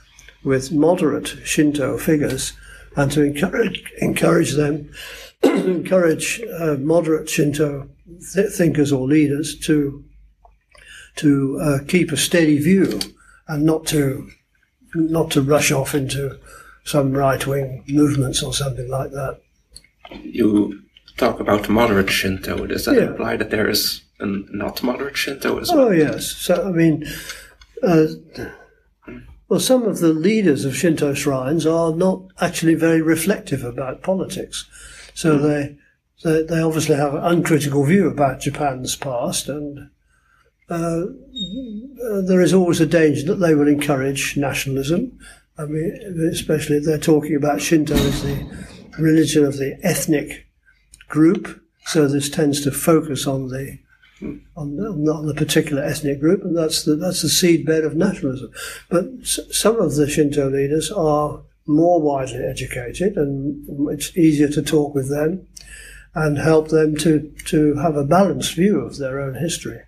with 0.43 0.73
moderate 0.73 1.29
Shinto 1.45 1.97
figures 1.97 2.55
and 2.97 3.13
to 3.13 3.23
encourage 3.23 3.85
encourage 3.99 4.55
them 4.55 4.91
encourage 5.45 6.43
uh, 6.59 6.77
moderate 6.81 7.29
Shinto 7.29 7.89
th- 8.35 8.51
thinkers 8.51 8.91
or 8.91 9.07
leaders 9.07 9.57
to 9.61 10.05
to 11.17 11.59
uh, 11.61 11.79
keep 11.87 12.13
a 12.13 12.17
steady 12.17 12.59
view 12.59 12.99
and 13.49 13.65
not 13.65 13.87
to 13.87 14.29
not 14.95 15.31
to 15.31 15.43
rush 15.43 15.71
off 15.71 15.95
into 15.95 16.39
some 16.85 17.13
right 17.13 17.47
wing 17.47 17.85
movements 17.89 18.43
or 18.43 18.53
something 18.53 18.89
like 18.89 19.11
that. 19.13 19.41
You 20.23 20.81
talk 21.17 21.39
about 21.39 21.69
moderate 21.69 22.11
Shinto. 22.11 22.67
Does 22.67 22.85
that 22.87 22.97
Yeah. 22.97 23.11
imply 23.11 23.37
that 23.37 23.51
there 23.51 23.69
is 23.69 24.03
a 24.19 24.27
not 24.27 24.83
moderate 24.83 25.17
Shinto 25.17 25.59
as 25.59 25.71
well? 25.71 25.87
Oh 25.87 25.91
yes, 25.91 26.27
so 26.27 26.67
I 26.67 26.73
mean, 26.73 27.07
uh, 27.83 28.07
well, 29.49 29.61
some 29.61 29.83
of 29.85 29.99
the 29.99 30.13
leaders 30.13 30.65
of 30.65 30.77
Shinto 30.77 31.15
shrines 31.15 31.67
are 31.67 31.95
not 31.95 32.23
actually 32.41 32.75
very 32.75 33.03
reflective 33.03 33.65
about 33.65 34.03
politics, 34.03 34.67
so 35.15 35.39
they, 35.39 35.77
they 36.25 36.43
they 36.43 36.61
obviously 36.61 36.97
have 36.97 37.15
an 37.15 37.23
uncritical 37.25 37.85
view 37.85 38.09
about 38.09 38.41
Japan's 38.41 38.97
past 38.97 39.49
and. 39.49 39.91
Uh, 40.71 41.07
there 42.27 42.41
is 42.41 42.55
always 42.55 42.81
a 42.81 42.87
danger 42.87 43.25
that 43.27 43.37
they 43.41 43.55
will 43.55 43.69
encourage 43.69 44.37
nationalism. 44.37 45.19
I 45.59 45.67
mean, 45.67 45.93
especially 46.33 46.77
if 46.77 46.85
they're 46.85 46.99
talking 46.99 47.35
about 47.35 47.61
Shinto 47.61 47.95
as 47.95 48.23
the 48.23 48.67
religion 48.99 49.45
of 49.45 49.59
the 49.59 49.79
ethnic 49.83 50.47
group. 51.09 51.61
So 51.87 52.07
this 52.07 52.29
tends 52.31 52.61
to 52.63 52.71
focus 52.71 53.27
on 53.27 53.49
the 53.49 53.79
on 54.55 54.77
the, 54.77 55.23
the 55.27 55.35
particular 55.35 55.83
ethnic 55.83 56.21
group, 56.21 56.45
and 56.45 56.57
that's 56.57 56.85
the 56.85 56.95
that's 56.95 57.23
the 57.23 57.29
seedbed 57.29 57.85
of 57.85 57.97
nationalism. 57.97 58.51
But 58.91 59.07
s- 59.23 59.41
some 59.51 59.81
of 59.81 59.95
the 59.97 60.09
Shinto 60.09 60.49
leaders 60.51 60.91
are 60.91 61.41
more 61.67 62.01
widely 62.01 62.45
educated, 62.45 63.17
and 63.17 63.89
it's 63.91 64.17
easier 64.17 64.49
to 64.49 64.63
talk 64.63 64.95
with 64.95 65.09
them 65.11 65.47
and 66.15 66.39
help 66.39 66.69
them 66.69 66.97
to 66.99 67.33
to 67.47 67.75
have 67.77 67.97
a 67.97 68.05
balanced 68.05 68.55
view 68.55 68.81
of 68.81 68.99
their 68.99 69.21
own 69.21 69.35
history. 69.35 69.81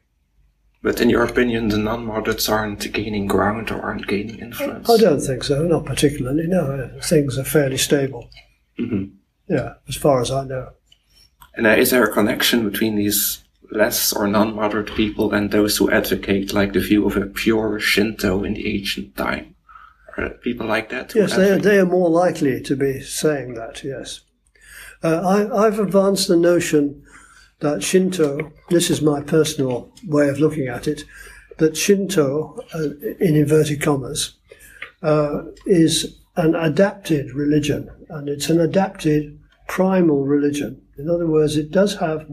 But 0.83 1.01
in 1.01 1.09
your 1.11 1.23
opinion, 1.25 1.69
the 1.69 1.79
non-moderates 1.79 2.49
aren't 2.49 2.93
gaining 2.93 3.27
ground 3.29 3.71
or 3.71 3.81
aren't 3.81 4.09
gaining 4.09 4.41
influence? 4.41 4.91
I 4.91 4.97
don't 4.97 5.21
think 5.21 5.45
so, 5.45 5.63
not 5.63 5.87
particularly. 5.87 6.47
No, 6.49 6.91
things 7.03 7.39
are 7.39 7.45
fairly 7.45 7.77
stable. 7.79 8.29
Mhm. 8.79 9.13
Yeah, 9.49 9.75
as 9.89 9.97
far 9.97 10.21
as 10.21 10.31
I 10.31 10.45
know. 10.45 10.71
And 11.55 11.67
uh, 11.67 11.71
is 11.71 11.91
there 11.91 12.05
a 12.05 12.13
connection 12.13 12.69
between 12.69 12.97
these 12.97 13.45
less 13.71 14.13
or 14.13 14.27
non-moderate 14.27 14.95
people 14.95 15.33
and 15.33 15.51
those 15.51 15.77
who 15.77 15.91
advocate 15.91 16.53
like 16.53 16.73
the 16.73 16.81
view 16.81 17.07
of 17.07 17.17
a 17.17 17.27
pure 17.27 17.79
Shinto 17.79 18.43
in 18.43 18.55
the 18.55 18.67
ancient 18.79 19.17
time? 19.17 19.55
Are 20.19 20.31
people 20.31 20.67
like 20.67 20.91
that? 20.91 21.15
Yes, 21.15 21.37
they 21.37 21.51
are, 21.53 21.59
they 21.59 21.79
are 21.79 21.87
more 21.87 22.11
likely 22.11 22.61
to 22.61 22.77
be 22.77 23.01
saying 23.01 23.55
that, 23.55 23.83
yes. 23.85 24.23
Uh, 25.03 25.21
I, 25.25 25.67
I've 25.67 25.79
advanced 25.79 26.29
the 26.29 26.37
notion 26.37 27.03
that 27.63 27.83
Shinto, 27.83 28.53
this 28.71 28.91
is 28.91 29.01
my 29.01 29.21
personal 29.23 29.91
way 30.07 30.29
of 30.29 30.39
looking 30.39 30.67
at 30.67 30.87
it, 30.87 31.05
that 31.59 31.77
Shinto, 31.77 32.59
uh, 32.75 32.89
in 33.21 33.37
inverted 33.37 33.81
commas, 33.81 34.35
uh, 35.03 35.43
is 35.65 36.19
an 36.37 36.55
adapted 36.55 37.33
religion, 37.33 37.89
and 38.11 38.29
it's 38.29 38.51
an 38.51 38.61
adapted 38.61 39.39
primal 39.69 40.25
religion. 40.25 40.81
In 40.99 41.09
other 41.09 41.27
words, 41.27 41.57
it 41.57 41.71
does 41.71 41.97
have 41.97 42.27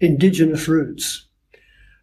indigenous 0.00 0.68
roots. 0.68 1.26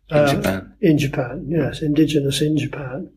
in 0.09 0.17
Uh, 0.17 0.33
Japan. 0.35 0.73
In 0.81 0.97
Japan, 0.97 1.45
yes, 1.47 1.81
indigenous 1.81 2.41
in 2.41 2.57
Japan. 2.57 3.09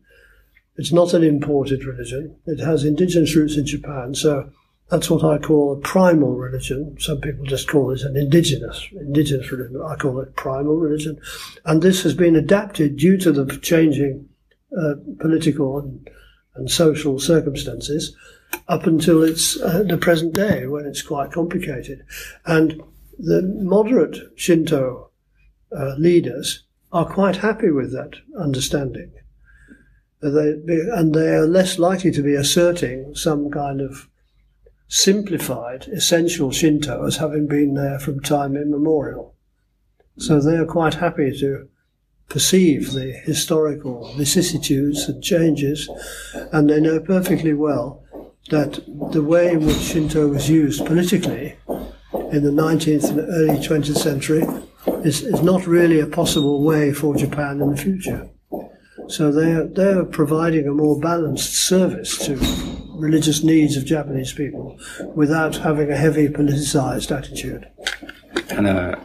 It's 0.77 0.93
not 0.93 1.13
an 1.13 1.23
imported 1.23 1.83
religion. 1.83 2.35
It 2.45 2.59
has 2.59 2.83
indigenous 2.83 3.35
roots 3.35 3.57
in 3.57 3.65
Japan. 3.65 4.13
So 4.13 4.51
that's 4.89 5.09
what 5.09 5.23
I 5.23 5.37
call 5.37 5.73
a 5.73 5.79
primal 5.79 6.35
religion. 6.35 6.95
Some 6.99 7.19
people 7.19 7.45
just 7.45 7.67
call 7.67 7.91
it 7.91 8.01
an 8.03 8.15
indigenous, 8.15 8.87
indigenous 8.93 9.51
religion. 9.51 9.81
I 9.85 9.95
call 9.95 10.19
it 10.21 10.35
primal 10.35 10.77
religion. 10.77 11.19
And 11.65 11.81
this 11.81 12.03
has 12.03 12.13
been 12.13 12.37
adapted 12.37 12.95
due 12.95 13.17
to 13.17 13.31
the 13.31 13.57
changing 13.57 14.29
uh, 14.77 14.95
political 15.19 15.79
and, 15.79 16.09
and 16.55 16.71
social 16.71 17.19
circumstances 17.19 18.15
up 18.69 18.85
until 18.85 19.23
it's 19.23 19.59
uh, 19.61 19.83
the 19.83 19.97
present 19.97 20.33
day 20.33 20.67
when 20.67 20.85
it's 20.85 21.01
quite 21.01 21.33
complicated. 21.33 22.05
And 22.45 22.81
the 23.19 23.41
moderate 23.41 24.17
Shinto 24.35 25.09
uh, 25.77 25.95
leaders 25.97 26.63
are 26.93 27.05
quite 27.05 27.37
happy 27.37 27.71
with 27.71 27.91
that 27.91 28.13
understanding. 28.39 29.11
They, 30.21 30.55
and 30.93 31.13
they 31.13 31.29
are 31.29 31.45
less 31.45 31.77
likely 31.77 32.11
to 32.11 32.23
be 32.23 32.35
asserting 32.35 33.13
some 33.15 33.51
kind 33.51 33.81
of 33.81 34.07
simplified, 34.87 35.87
essential 35.87 36.51
Shinto 36.51 37.05
as 37.05 37.17
having 37.17 37.47
been 37.47 37.73
there 37.73 37.99
from 37.99 38.21
time 38.21 38.55
immemorial. 38.55 39.35
So 40.17 40.39
they 40.39 40.57
are 40.57 40.65
quite 40.65 40.95
happy 40.95 41.37
to 41.39 41.67
perceive 42.29 42.91
the 42.91 43.11
historical 43.11 44.13
vicissitudes 44.15 45.07
and 45.07 45.23
changes, 45.23 45.89
and 46.51 46.69
they 46.69 46.81
know 46.81 46.99
perfectly 46.99 47.53
well 47.53 48.03
that 48.49 48.83
the 49.11 49.23
way 49.23 49.51
in 49.51 49.65
which 49.65 49.77
Shinto 49.77 50.27
was 50.27 50.49
used 50.49 50.85
politically 50.85 51.55
in 52.31 52.43
the 52.43 52.51
19th 52.51 53.09
and 53.09 53.19
early 53.19 53.59
20th 53.59 53.97
century 53.97 54.43
is, 55.05 55.21
is 55.21 55.41
not 55.41 55.67
really 55.67 55.99
a 55.99 56.07
possible 56.07 56.63
way 56.63 56.93
for 56.93 57.15
Japan 57.15 57.61
in 57.61 57.71
the 57.71 57.77
future. 57.77 58.29
So 59.07 59.31
they 59.31 59.53
are, 59.53 59.65
they 59.65 59.93
are 59.93 60.05
providing 60.05 60.67
a 60.67 60.73
more 60.73 60.99
balanced 60.99 61.53
service 61.53 62.17
to 62.25 62.35
religious 62.97 63.43
needs 63.43 63.77
of 63.77 63.85
Japanese 63.85 64.33
people 64.33 64.77
without 65.15 65.55
having 65.57 65.91
a 65.91 65.95
heavy 65.95 66.27
politicized 66.27 67.15
attitude. 67.15 67.67
And 68.49 68.67
uh, 68.67 68.95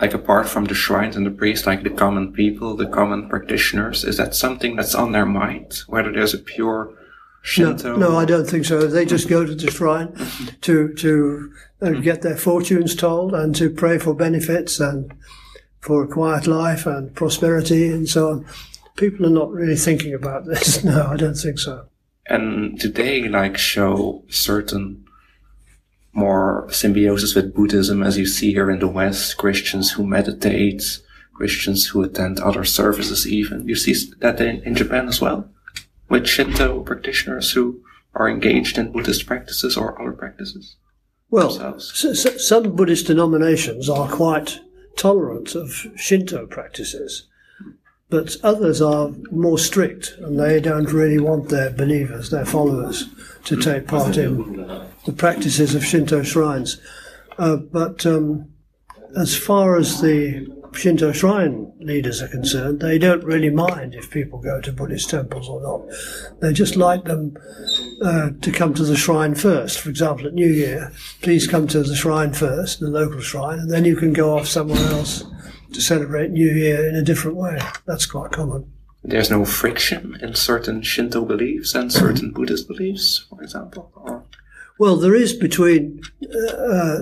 like 0.00 0.14
apart 0.14 0.48
from 0.48 0.64
the 0.64 0.74
shrines 0.74 1.16
and 1.16 1.26
the 1.26 1.30
priests, 1.30 1.66
like 1.66 1.82
the 1.82 1.90
common 1.90 2.32
people, 2.32 2.76
the 2.76 2.86
common 2.88 3.28
practitioners, 3.28 4.04
is 4.04 4.16
that 4.16 4.34
something 4.34 4.76
that's 4.76 4.94
on 4.94 5.12
their 5.12 5.26
mind? 5.26 5.82
Whether 5.86 6.12
there's 6.12 6.34
a 6.34 6.38
pure 6.38 6.86
No, 6.88 6.96
Shinto? 7.42 7.96
no, 7.96 8.16
I 8.16 8.24
don't 8.24 8.46
think 8.48 8.64
so. 8.64 8.86
They 8.86 9.04
just 9.04 9.28
go 9.28 9.44
to 9.44 9.54
the 9.54 9.70
shrine 9.70 10.14
to 10.62 10.92
to 10.94 11.52
uh, 11.80 11.90
get 12.00 12.22
their 12.22 12.36
fortunes 12.36 12.94
told 12.94 13.34
and 13.34 13.54
to 13.56 13.68
pray 13.70 13.98
for 13.98 14.14
benefits 14.14 14.80
and 14.80 15.12
for 15.80 16.04
a 16.04 16.08
quiet 16.08 16.46
life 16.46 16.86
and 16.86 17.12
prosperity 17.14 17.88
and 17.88 18.08
so 18.08 18.30
on. 18.30 18.46
People 18.96 19.26
are 19.26 19.30
not 19.30 19.50
really 19.50 19.76
thinking 19.76 20.14
about 20.14 20.44
this. 20.46 20.84
No, 20.90 21.06
I 21.06 21.16
don't 21.16 21.34
think 21.34 21.58
so. 21.58 21.86
And 22.26 22.80
they 22.80 23.28
like 23.28 23.58
show 23.58 24.24
certain 24.28 25.04
more 26.12 26.68
symbiosis 26.70 27.34
with 27.34 27.54
Buddhism 27.54 28.02
as 28.02 28.18
you 28.18 28.26
see 28.26 28.52
here 28.52 28.70
in 28.70 28.78
the 28.78 28.88
West? 28.88 29.36
Christians 29.38 29.92
who 29.92 30.06
meditate, 30.06 31.00
Christians 31.34 31.88
who 31.88 32.02
attend 32.02 32.38
other 32.40 32.64
services 32.64 33.26
even. 33.26 33.66
You 33.66 33.74
see 33.74 33.94
that 34.18 34.40
in, 34.40 34.62
in 34.62 34.74
Japan 34.74 35.08
as 35.08 35.20
well? 35.20 35.48
With 36.08 36.28
Shinto 36.28 36.80
practitioners 36.80 37.52
who 37.52 37.82
are 38.14 38.28
engaged 38.28 38.78
in 38.78 38.92
Buddhist 38.92 39.26
practices 39.26 39.76
or 39.76 40.00
other 40.00 40.12
practices? 40.12 40.76
Well, 41.30 41.78
some 41.80 42.76
Buddhist 42.76 43.06
denominations 43.06 43.88
are 43.88 44.08
quite 44.08 44.60
tolerant 44.96 45.54
of 45.54 45.86
Shinto 45.96 46.46
practices, 46.46 47.26
but 48.12 48.36
others 48.42 48.82
are 48.82 49.08
more 49.30 49.58
strict 49.58 50.12
and 50.18 50.38
they 50.38 50.60
don't 50.60 50.92
really 50.92 51.18
want 51.18 51.48
their 51.48 51.70
believers, 51.70 52.28
their 52.28 52.44
followers, 52.44 53.08
to 53.42 53.56
take 53.56 53.86
part 53.86 54.18
in 54.18 54.66
the 55.06 55.14
practices 55.14 55.74
of 55.74 55.82
Shinto 55.82 56.22
shrines. 56.22 56.78
Uh, 57.38 57.56
but 57.56 58.04
um, 58.04 58.52
as 59.16 59.34
far 59.34 59.78
as 59.78 60.02
the 60.02 60.46
Shinto 60.74 61.12
shrine 61.12 61.72
leaders 61.80 62.20
are 62.20 62.28
concerned, 62.28 62.80
they 62.80 62.98
don't 62.98 63.24
really 63.24 63.48
mind 63.48 63.94
if 63.94 64.10
people 64.10 64.38
go 64.38 64.60
to 64.60 64.72
Buddhist 64.72 65.08
temples 65.08 65.48
or 65.48 65.62
not. 65.62 65.80
They 66.40 66.52
just 66.52 66.76
like 66.76 67.04
them 67.04 67.34
uh, 68.04 68.32
to 68.42 68.52
come 68.52 68.74
to 68.74 68.84
the 68.84 68.94
shrine 68.94 69.34
first. 69.34 69.80
For 69.80 69.88
example, 69.88 70.26
at 70.26 70.34
New 70.34 70.52
Year, 70.52 70.92
please 71.22 71.46
come 71.46 71.66
to 71.68 71.82
the 71.82 71.96
shrine 71.96 72.34
first, 72.34 72.80
the 72.80 72.88
local 72.88 73.20
shrine, 73.20 73.60
and 73.60 73.70
then 73.70 73.86
you 73.86 73.96
can 73.96 74.12
go 74.12 74.36
off 74.36 74.48
somewhere 74.48 74.86
else 74.90 75.24
to 75.72 75.80
celebrate 75.80 76.30
New 76.30 76.50
Year 76.50 76.88
in 76.88 76.94
a 76.94 77.02
different 77.02 77.36
way. 77.36 77.58
That's 77.86 78.06
quite 78.06 78.32
common. 78.32 78.70
There's 79.04 79.30
no 79.30 79.44
friction 79.44 80.16
in 80.22 80.34
certain 80.34 80.82
Shinto 80.82 81.24
beliefs 81.24 81.74
and 81.74 81.92
certain 81.92 82.30
Buddhist 82.32 82.68
beliefs, 82.68 83.26
for 83.28 83.42
example. 83.42 83.90
Or 83.96 84.24
Well, 84.78 84.96
there 84.96 85.14
is 85.14 85.32
between, 85.32 86.02
uh, 86.32 87.00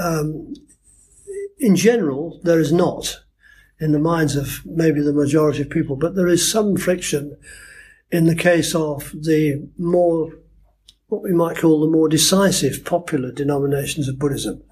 um, 0.00 0.54
in 1.58 1.74
general, 1.74 2.40
there 2.44 2.60
is 2.60 2.72
not 2.72 3.20
in 3.80 3.90
the 3.90 3.98
minds 3.98 4.36
of 4.36 4.64
maybe 4.64 5.00
the 5.00 5.12
majority 5.12 5.62
of 5.62 5.70
people, 5.70 5.96
but 5.96 6.14
there 6.14 6.28
is 6.28 6.50
some 6.50 6.76
friction 6.76 7.36
in 8.12 8.26
the 8.26 8.36
case 8.36 8.74
of 8.74 9.10
the 9.12 9.68
more, 9.76 10.30
what 11.08 11.22
we 11.22 11.32
might 11.32 11.56
call 11.56 11.80
the 11.80 11.90
more 11.90 12.08
decisive 12.08 12.84
popular 12.84 13.32
denominations 13.32 14.08
of 14.08 14.20
Buddhism. 14.20 14.62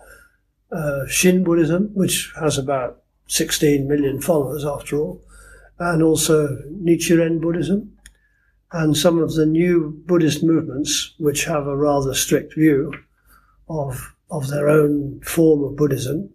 Uh, 0.70 1.06
Shin 1.08 1.42
Buddhism, 1.42 1.90
which 1.92 2.32
has 2.40 2.56
about 2.56 3.01
16 3.32 3.88
million 3.88 4.20
followers 4.20 4.62
after 4.62 5.00
all, 5.00 5.22
and 5.78 6.02
also 6.02 6.58
Nichiren 6.70 7.40
Buddhism, 7.40 7.96
and 8.72 8.94
some 8.94 9.18
of 9.18 9.34
the 9.34 9.46
new 9.46 10.02
Buddhist 10.06 10.42
movements, 10.42 11.14
which 11.18 11.46
have 11.46 11.66
a 11.66 11.76
rather 11.76 12.12
strict 12.12 12.54
view 12.54 12.92
of, 13.70 14.14
of 14.30 14.48
their 14.48 14.68
own 14.68 15.20
form 15.22 15.64
of 15.64 15.76
Buddhism. 15.76 16.28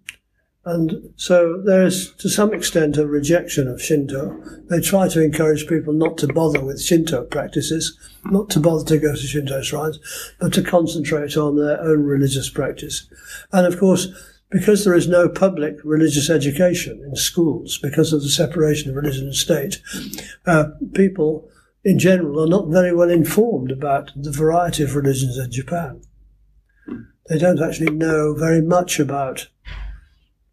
And 0.65 1.13
so 1.15 1.61
there 1.63 1.85
is, 1.85 2.13
to 2.15 2.29
some 2.29 2.51
extent, 2.51 2.97
a 2.97 3.05
rejection 3.05 3.67
of 3.67 3.81
Shinto. 3.81 4.35
They 4.67 4.81
try 4.81 5.07
to 5.07 5.23
encourage 5.23 5.67
people 5.67 5.93
not 5.93 6.17
to 6.17 6.27
bother 6.27 6.65
with 6.65 6.81
Shinto 6.81 7.25
practices, 7.25 7.95
not 8.25 8.49
to 8.49 8.59
bother 8.59 8.83
to 8.85 8.97
go 8.97 9.13
to 9.13 9.17
Shinto 9.21 9.61
shrines, 9.61 9.99
but 10.39 10.51
to 10.53 10.63
concentrate 10.63 11.37
on 11.37 11.57
their 11.57 11.79
own 11.79 12.03
religious 12.03 12.49
practice. 12.49 13.07
And 13.51 13.67
of 13.67 13.79
course, 13.79 14.07
because 14.49 14.85
there 14.85 14.93
is 14.95 15.07
no 15.07 15.27
public 15.27 15.75
religious 15.83 16.29
education 16.29 17.03
in 17.05 17.15
schools, 17.15 17.77
because 17.81 18.13
of 18.13 18.21
the 18.21 18.29
separation 18.29 18.89
of 18.89 18.95
religion 18.95 19.25
and 19.25 19.35
state, 19.35 19.81
uh, 20.45 20.65
people 20.93 21.49
in 21.83 21.99
general 21.99 22.43
are 22.43 22.47
not 22.47 22.69
very 22.69 22.93
well 22.93 23.09
informed 23.09 23.71
about 23.71 24.11
the 24.15 24.31
variety 24.31 24.83
of 24.83 24.95
religions 24.95 25.37
in 25.37 25.51
Japan. 25.51 26.01
They 27.29 27.37
don't 27.37 27.61
actually 27.61 27.91
know 27.91 28.33
very 28.33 28.61
much 28.61 28.99
about 28.99 29.47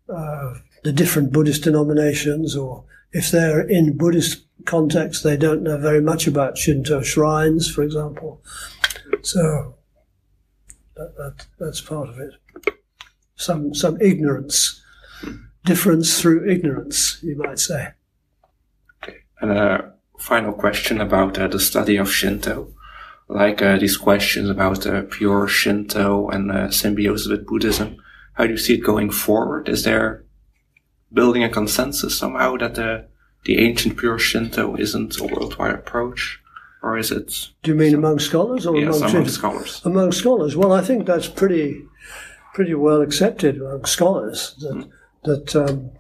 uh, 0.08 0.54
the 0.82 0.92
different 0.92 1.32
Buddhist 1.32 1.62
denominations, 1.62 2.56
or 2.56 2.84
if 3.12 3.30
they're 3.30 3.60
in 3.60 3.96
Buddhist 3.96 4.44
context, 4.64 5.22
they 5.22 5.36
don't 5.36 5.62
know 5.62 5.78
very 5.78 6.00
much 6.00 6.26
about 6.26 6.58
Shinto 6.58 7.02
shrines, 7.02 7.70
for 7.70 7.82
example. 7.82 8.42
So 9.22 9.76
that, 10.96 11.16
that, 11.16 11.46
that's 11.58 11.80
part 11.80 12.08
of 12.08 12.18
it. 12.18 12.32
Some 13.36 13.74
some 13.74 14.00
ignorance, 14.00 14.82
difference 15.64 16.20
through 16.20 16.48
ignorance, 16.48 17.18
you 17.22 17.36
might 17.36 17.58
say. 17.58 17.88
Okay. 19.02 19.18
And 19.40 19.50
a 19.50 19.92
final 20.18 20.52
question 20.52 21.00
about 21.00 21.38
uh, 21.38 21.48
the 21.48 21.58
study 21.60 21.96
of 21.96 22.10
Shinto. 22.10 22.72
Like 23.28 23.62
uh, 23.62 23.78
these 23.78 23.96
questions 23.96 24.50
about 24.50 24.86
uh, 24.86 25.02
pure 25.10 25.48
Shinto 25.48 26.28
and 26.28 26.52
uh, 26.52 26.70
symbiosis 26.70 27.28
with 27.28 27.46
Buddhism. 27.46 27.96
How 28.34 28.44
do 28.44 28.50
you 28.50 28.58
see 28.58 28.74
it 28.74 28.84
going 28.84 29.10
forward? 29.10 29.68
Is 29.68 29.84
there 29.84 30.24
building 31.12 31.42
a 31.44 31.48
consensus 31.48 32.18
somehow 32.18 32.56
that 32.58 32.74
the, 32.74 33.06
the 33.44 33.58
ancient 33.58 33.96
pure 33.96 34.18
Shinto 34.18 34.76
isn't 34.76 35.18
a 35.20 35.24
worldwide 35.24 35.74
approach? 35.74 36.40
Or 36.82 36.98
is 36.98 37.10
it 37.10 37.48
Do 37.62 37.70
you 37.70 37.76
mean 37.76 37.94
among 37.94 38.18
scholars 38.18 38.66
or 38.66 38.76
yeah, 38.76 38.86
among 38.86 38.98
some 38.98 39.10
Shinto? 39.10 39.30
scholars? 39.30 39.80
among 39.84 40.12
scholars. 40.12 40.54
Well, 40.56 40.72
I 40.72 40.82
think 40.82 41.06
that's 41.06 41.28
pretty 41.28 41.82
pretty 42.54 42.74
well 42.74 43.02
accepted 43.02 43.60
among 43.60 43.84
scholars 43.84 44.54
that 44.60 44.88
that 45.24 45.56
um, 45.56 45.90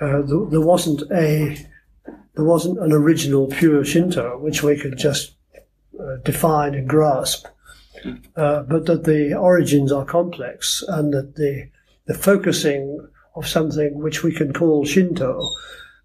uh, 0.00 0.22
th- 0.22 0.50
there 0.50 0.60
wasn't 0.60 1.02
a 1.10 1.56
there 2.34 2.44
wasn't 2.44 2.78
an 2.78 2.92
original 2.92 3.46
pure 3.48 3.84
Shinto 3.84 4.38
which 4.38 4.62
we 4.62 4.78
could 4.78 4.96
just 4.96 5.34
uh, 5.98 6.16
define 6.24 6.74
and 6.74 6.88
grasp, 6.88 7.46
uh, 8.36 8.62
but 8.62 8.86
that 8.86 9.04
the 9.04 9.34
origins 9.34 9.90
are 9.90 10.04
complex 10.04 10.84
and 10.86 11.12
that 11.12 11.36
the 11.36 11.68
the 12.06 12.14
focusing 12.14 13.08
of 13.34 13.48
something 13.48 13.98
which 13.98 14.22
we 14.22 14.32
can 14.32 14.52
call 14.52 14.84
Shinto 14.84 15.40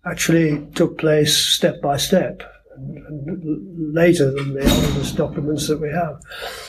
actually 0.05 0.65
took 0.73 0.97
place 0.97 1.35
step 1.35 1.81
by 1.81 1.97
step 1.97 2.41
and, 2.75 3.27
and 3.27 3.93
later 3.93 4.31
than 4.31 4.53
the 4.53 4.61
oldest 4.61 5.17
documents 5.17 5.67
that 5.67 5.81
we 5.81 5.89
have. 5.89 6.21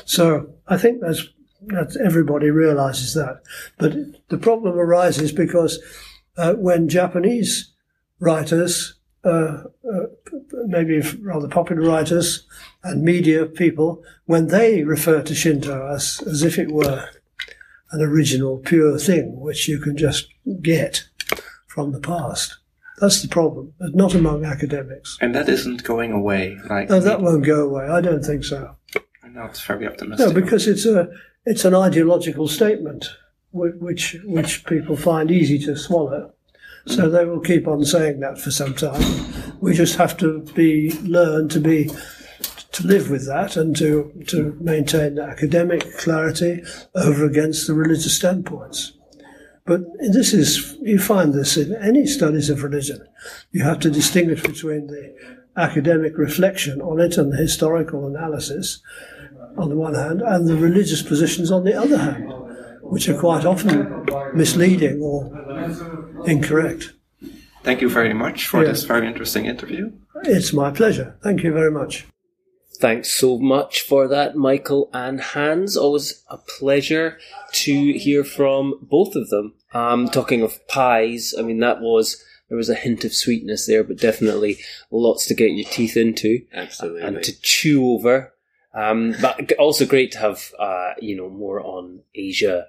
So 0.04 0.52
I 0.66 0.76
think 0.76 1.00
that's 1.00 1.28
that 1.66 1.96
everybody 2.04 2.50
realizes 2.50 3.14
that. 3.14 3.42
But 3.78 3.94
the 4.28 4.38
problem 4.38 4.78
arises 4.78 5.32
because 5.32 5.80
uh, 6.36 6.54
when 6.54 6.88
Japanese 6.88 7.72
writers, 8.18 8.94
uh, 9.24 9.64
uh, 9.92 10.06
maybe 10.66 11.00
rather 11.22 11.48
popular 11.48 11.82
writers 11.82 12.46
and 12.82 13.02
media 13.02 13.46
people, 13.46 14.02
when 14.24 14.48
they 14.48 14.84
refer 14.84 15.22
to 15.22 15.34
Shinto 15.34 15.88
as, 15.92 16.22
as 16.26 16.42
if 16.42 16.58
it 16.58 16.70
were 16.70 17.08
an 17.92 18.00
original, 18.00 18.58
pure 18.58 18.98
thing 18.98 19.40
which 19.40 19.68
you 19.68 19.78
can 19.80 19.96
just 19.96 20.28
get 20.62 21.08
from 21.66 21.92
the 21.92 22.00
past. 22.00 22.56
That's 22.98 23.22
the 23.22 23.28
problem, 23.28 23.72
but 23.78 23.94
not 23.94 24.14
among 24.14 24.44
academics. 24.44 25.16
And 25.20 25.34
that 25.34 25.48
isn't 25.48 25.84
going 25.84 26.12
away. 26.12 26.58
Like 26.68 26.90
No, 26.90 27.00
that 27.00 27.22
won't 27.22 27.44
go 27.44 27.66
away. 27.66 27.88
I 27.88 28.00
don't 28.00 28.22
think 28.22 28.44
so. 28.44 28.76
I'm 29.24 29.34
not 29.34 29.56
very 29.58 29.86
optimistic. 29.86 30.26
No, 30.26 30.34
because 30.34 30.68
it's 30.68 30.84
a 30.84 31.08
it's 31.44 31.64
an 31.64 31.74
ideological 31.74 32.48
statement 32.48 33.06
which 33.52 34.16
which 34.24 34.64
people 34.66 34.96
find 34.96 35.30
easy 35.30 35.58
to 35.58 35.76
swallow. 35.76 36.32
So 36.86 37.10
they 37.10 37.24
will 37.24 37.40
keep 37.40 37.66
on 37.66 37.84
saying 37.84 38.20
that 38.20 38.38
for 38.38 38.50
some 38.50 38.74
time. 38.74 39.02
We 39.60 39.74
just 39.74 39.96
have 39.96 40.16
to 40.18 40.40
be 40.54 40.92
learn 41.02 41.48
to 41.50 41.60
be 41.60 41.90
to 42.72 42.86
live 42.86 43.10
with 43.10 43.26
that 43.26 43.56
and 43.56 43.76
to 43.76 44.12
to 44.28 44.56
maintain 44.60 45.16
the 45.16 45.24
academic 45.24 45.98
clarity 45.98 46.62
over 46.94 47.24
against 47.24 47.66
the 47.66 47.74
religious 47.74 48.16
standpoints. 48.16 48.92
But 49.66 49.82
this 49.98 50.32
is 50.32 50.76
you 50.80 50.98
find 50.98 51.34
this 51.34 51.56
in 51.56 51.74
any 51.74 52.06
studies 52.06 52.50
of 52.50 52.62
religion. 52.62 53.06
You 53.50 53.64
have 53.64 53.80
to 53.80 53.90
distinguish 53.90 54.42
between 54.42 54.86
the 54.86 55.14
academic 55.56 56.16
reflection 56.16 56.80
on 56.80 57.00
it 57.00 57.18
and 57.18 57.32
the 57.32 57.36
historical 57.36 58.06
analysis 58.06 58.80
on 59.58 59.68
the 59.68 59.76
one 59.76 59.94
hand, 59.94 60.22
and 60.22 60.46
the 60.48 60.56
religious 60.56 61.02
positions 61.02 61.50
on 61.50 61.64
the 61.64 61.74
other 61.74 61.98
hand, 61.98 62.32
which 62.82 63.08
are 63.08 63.18
quite 63.18 63.44
often 63.44 64.06
misleading 64.34 65.00
or 65.02 65.30
incorrect. 66.26 66.92
Thank 67.62 67.80
you 67.82 67.90
very 67.90 68.14
much 68.14 68.46
for 68.46 68.62
Yeah. 68.62 68.70
this 68.70 68.84
very 68.84 69.06
interesting 69.06 69.44
interview. 69.44 69.92
It's 70.24 70.52
my 70.52 70.70
pleasure. 70.70 71.16
Thank 71.22 71.42
you 71.42 71.52
very 71.52 71.70
much. 71.70 72.06
Thanks 72.78 73.10
so 73.10 73.38
much 73.38 73.82
for 73.82 74.08
that, 74.08 74.36
Michael 74.36 74.88
and 74.94 75.20
Hans. 75.20 75.76
Always 75.76 76.22
a 76.30 76.38
pleasure 76.38 77.18
to 77.52 77.92
hear 77.92 78.24
from 78.24 78.74
both 78.80 79.14
of 79.14 79.28
them. 79.28 79.52
Um, 79.74 80.08
talking 80.08 80.40
of 80.40 80.66
pies, 80.66 81.34
I 81.38 81.42
mean, 81.42 81.60
that 81.60 81.80
was, 81.82 82.24
there 82.48 82.56
was 82.56 82.70
a 82.70 82.74
hint 82.74 83.04
of 83.04 83.12
sweetness 83.14 83.66
there, 83.66 83.84
but 83.84 83.98
definitely 83.98 84.58
lots 84.90 85.26
to 85.26 85.34
get 85.34 85.50
your 85.50 85.68
teeth 85.70 85.96
into 85.96 86.40
Absolutely. 86.54 87.02
and 87.02 87.22
to 87.22 87.38
chew 87.42 87.86
over. 87.92 88.32
Um, 88.72 89.14
but 89.20 89.52
also 89.58 89.84
great 89.84 90.12
to 90.12 90.18
have, 90.18 90.52
uh, 90.58 90.92
you 91.00 91.16
know, 91.16 91.28
more 91.28 91.60
on 91.60 92.00
Asia, 92.14 92.66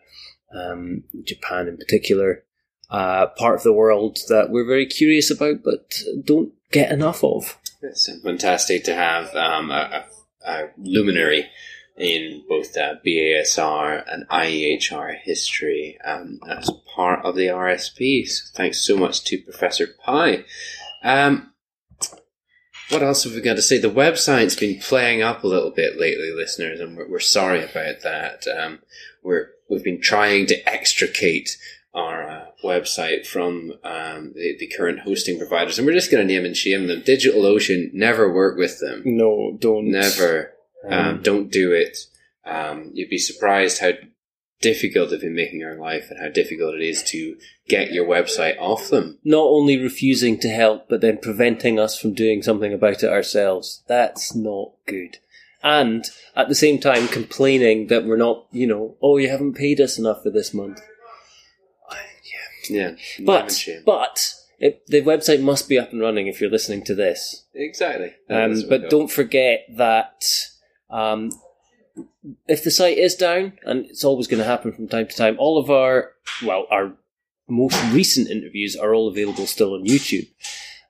um, 0.53 1.03
Japan 1.23 1.67
in 1.67 1.77
particular, 1.77 2.43
uh, 2.89 3.27
part 3.27 3.55
of 3.55 3.63
the 3.63 3.73
world 3.73 4.17
that 4.27 4.49
we're 4.49 4.65
very 4.65 4.85
curious 4.85 5.29
about, 5.29 5.63
but 5.63 5.93
don't 6.23 6.53
get 6.71 6.91
enough 6.91 7.23
of. 7.23 7.57
It's 7.81 8.09
fantastic 8.21 8.83
to 8.85 8.95
have 8.95 9.33
um, 9.35 9.71
a, 9.71 10.05
a, 10.45 10.69
luminary 10.77 11.49
in 11.97 12.43
both 12.47 12.75
uh, 12.77 12.95
BASR 13.05 14.03
and 14.07 14.27
IAHR 14.29 15.19
history 15.19 15.97
um, 16.03 16.39
as 16.49 16.69
part 16.95 17.23
of 17.25 17.35
the 17.35 17.47
RSP. 17.47 18.27
So 18.27 18.43
thanks 18.55 18.85
so 18.85 18.97
much 18.97 19.23
to 19.25 19.37
Professor 19.39 19.87
Pye. 19.87 20.45
Um, 21.03 21.50
what 22.91 23.03
else 23.03 23.23
have 23.23 23.33
we 23.33 23.41
got 23.41 23.55
to 23.55 23.61
say? 23.61 23.77
The 23.77 23.89
website's 23.89 24.55
been 24.55 24.79
playing 24.79 25.21
up 25.21 25.43
a 25.43 25.47
little 25.47 25.71
bit 25.71 25.99
lately, 25.99 26.31
listeners, 26.35 26.79
and 26.79 26.97
we're, 26.97 27.09
we're 27.09 27.19
sorry 27.19 27.63
about 27.63 28.01
that. 28.03 28.45
Um, 28.47 28.79
we're 29.23 29.49
we've 29.69 29.83
been 29.83 30.01
trying 30.01 30.47
to 30.47 30.69
extricate 30.69 31.57
our 31.93 32.29
uh, 32.29 32.45
website 32.63 33.25
from 33.25 33.73
um, 33.83 34.33
the, 34.35 34.55
the 34.59 34.67
current 34.77 34.99
hosting 34.99 35.37
providers, 35.37 35.77
and 35.77 35.85
we're 35.85 35.93
just 35.93 36.11
going 36.11 36.25
to 36.25 36.33
name 36.33 36.45
and 36.45 36.55
shame 36.55 36.87
them. 36.87 37.01
DigitalOcean, 37.01 37.93
never 37.93 38.31
work 38.31 38.57
with 38.57 38.79
them. 38.79 39.01
No, 39.05 39.57
don't. 39.59 39.89
Never. 39.91 40.53
Um, 40.87 40.93
Um, 40.93 41.21
don't 41.21 41.51
do 41.51 41.73
it. 41.73 41.97
Um, 42.45 42.89
you'd 42.93 43.09
be 43.09 43.19
surprised 43.19 43.79
how 43.79 43.91
difficult 44.61 45.09
they've 45.09 45.19
been 45.19 45.35
making 45.35 45.63
our 45.63 45.75
life 45.75 46.09
and 46.09 46.19
how 46.19 46.29
difficult 46.29 46.75
it 46.75 46.81
is 46.81 47.03
to 47.03 47.37
get 47.67 47.91
your 47.91 48.05
website 48.05 48.57
off 48.59 48.89
them. 48.89 49.17
Not 49.23 49.43
only 49.43 49.77
refusing 49.77 50.39
to 50.39 50.49
help, 50.49 50.87
but 50.87 51.01
then 51.01 51.17
preventing 51.17 51.79
us 51.79 51.99
from 51.99 52.13
doing 52.13 52.41
something 52.41 52.73
about 52.73 53.03
it 53.03 53.09
ourselves. 53.09 53.83
That's 53.87 54.35
not 54.35 54.71
good. 54.85 55.17
And 55.63 56.09
at 56.35 56.49
the 56.49 56.55
same 56.55 56.79
time, 56.79 57.07
complaining 57.07 57.87
that 57.87 58.05
we're 58.05 58.17
not, 58.17 58.45
you 58.51 58.67
know, 58.67 58.97
oh, 59.01 59.17
you 59.17 59.29
haven't 59.29 59.53
paid 59.53 59.79
us 59.79 59.99
enough 59.99 60.23
for 60.23 60.29
this 60.29 60.53
month. 60.53 60.81
Yeah. 62.69 62.87
and 63.17 63.25
But, 63.25 63.67
but, 63.85 64.33
it, 64.59 64.85
the 64.87 65.01
website 65.01 65.41
must 65.41 65.67
be 65.67 65.77
up 65.77 65.91
and 65.91 66.01
running 66.01 66.27
if 66.27 66.39
you're 66.39 66.49
listening 66.49 66.83
to 66.85 66.95
this. 66.95 67.45
exactly. 67.53 68.13
Um, 68.29 68.63
but 68.69 68.89
don't 68.89 69.11
forget 69.11 69.65
that 69.75 70.23
um, 70.89 71.31
if 72.47 72.63
the 72.63 72.71
site 72.71 72.97
is 72.97 73.15
down, 73.15 73.53
and 73.63 73.85
it's 73.85 74.03
always 74.03 74.27
going 74.27 74.41
to 74.41 74.47
happen 74.47 74.71
from 74.71 74.87
time 74.87 75.07
to 75.07 75.15
time, 75.15 75.35
all 75.39 75.57
of 75.57 75.69
our, 75.69 76.11
well, 76.43 76.67
our 76.69 76.93
most 77.47 77.81
recent 77.91 78.29
interviews 78.29 78.75
are 78.75 78.93
all 78.93 79.07
available 79.07 79.47
still 79.47 79.73
on 79.73 79.85
YouTube. 79.85 80.27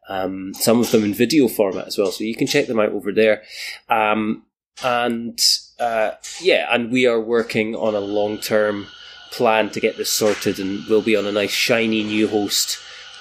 Um, 0.10 0.54
some 0.54 0.80
of 0.80 0.91
them 0.91 1.04
in 1.04 1.13
video 1.13 1.48
format 1.48 1.88
as 1.88 1.98
well, 1.98 2.12
so 2.12 2.24
you 2.24 2.36
can 2.36 2.48
check 2.48 2.67
them 2.67 2.80
out 2.80 2.91
over 2.91 3.12
there. 3.12 3.44
Um, 3.89 4.44
and 4.84 5.39
uh, 5.80 6.12
yeah, 6.41 6.67
and 6.72 6.91
we 6.91 7.06
are 7.06 7.20
working 7.20 7.76
on 7.76 7.96
a 7.96 8.00
long 8.00 8.38
term 8.38 8.88
plan 9.32 9.70
to 9.70 9.80
get 9.80 9.98
this 9.98 10.12
sorted, 10.12 10.60
and 10.60 10.86
we'll 10.88 11.02
be 11.02 11.15
on 11.15 11.26
a 11.26 11.32
nice 11.32 11.52
shiny 11.52 12.04
new 12.04 12.28
host 12.28 12.78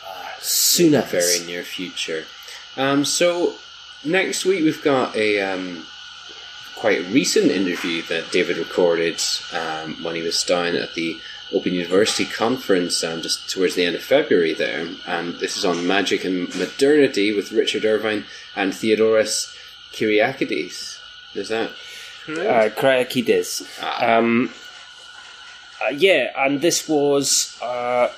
uh, 0.08 0.28
soon 0.40 0.86
in 0.86 0.92
the 0.92 1.02
very 1.02 1.46
near 1.46 1.62
future. 1.62 2.24
Um, 2.76 3.04
so 3.04 3.54
next 4.04 4.44
week 4.44 4.64
we've 4.64 4.82
got 4.82 5.14
a 5.14 5.40
um, 5.40 5.86
quite 6.76 7.06
recent 7.08 7.50
interview 7.50 8.02
that 8.02 8.30
David 8.32 8.56
recorded 8.56 9.20
um, 9.52 10.02
when 10.02 10.14
he 10.14 10.22
was 10.22 10.42
down 10.44 10.76
at 10.76 10.94
the 10.94 11.20
Open 11.52 11.72
University 11.74 12.24
conference 12.24 13.02
um, 13.02 13.22
just 13.22 13.50
towards 13.50 13.74
the 13.74 13.84
end 13.84 13.96
of 13.96 14.02
February 14.02 14.54
there, 14.54 14.86
and 15.06 15.34
this 15.34 15.56
is 15.56 15.64
on 15.64 15.86
magic 15.86 16.24
and 16.24 16.54
modernity 16.54 17.34
with 17.34 17.52
Richard 17.52 17.84
Irvine 17.84 18.24
and 18.54 18.74
Theodorus 18.74 19.54
Kyriakides. 19.92 20.98
Is 21.34 21.48
that 21.48 21.70
uh, 22.28 22.68
Kryakides. 22.70 23.78
Ah. 23.82 24.16
Um, 24.18 24.50
uh, 25.82 25.90
yeah, 25.90 26.30
and 26.36 26.60
this 26.60 26.88
was 26.88 27.58
uh, 27.62 28.08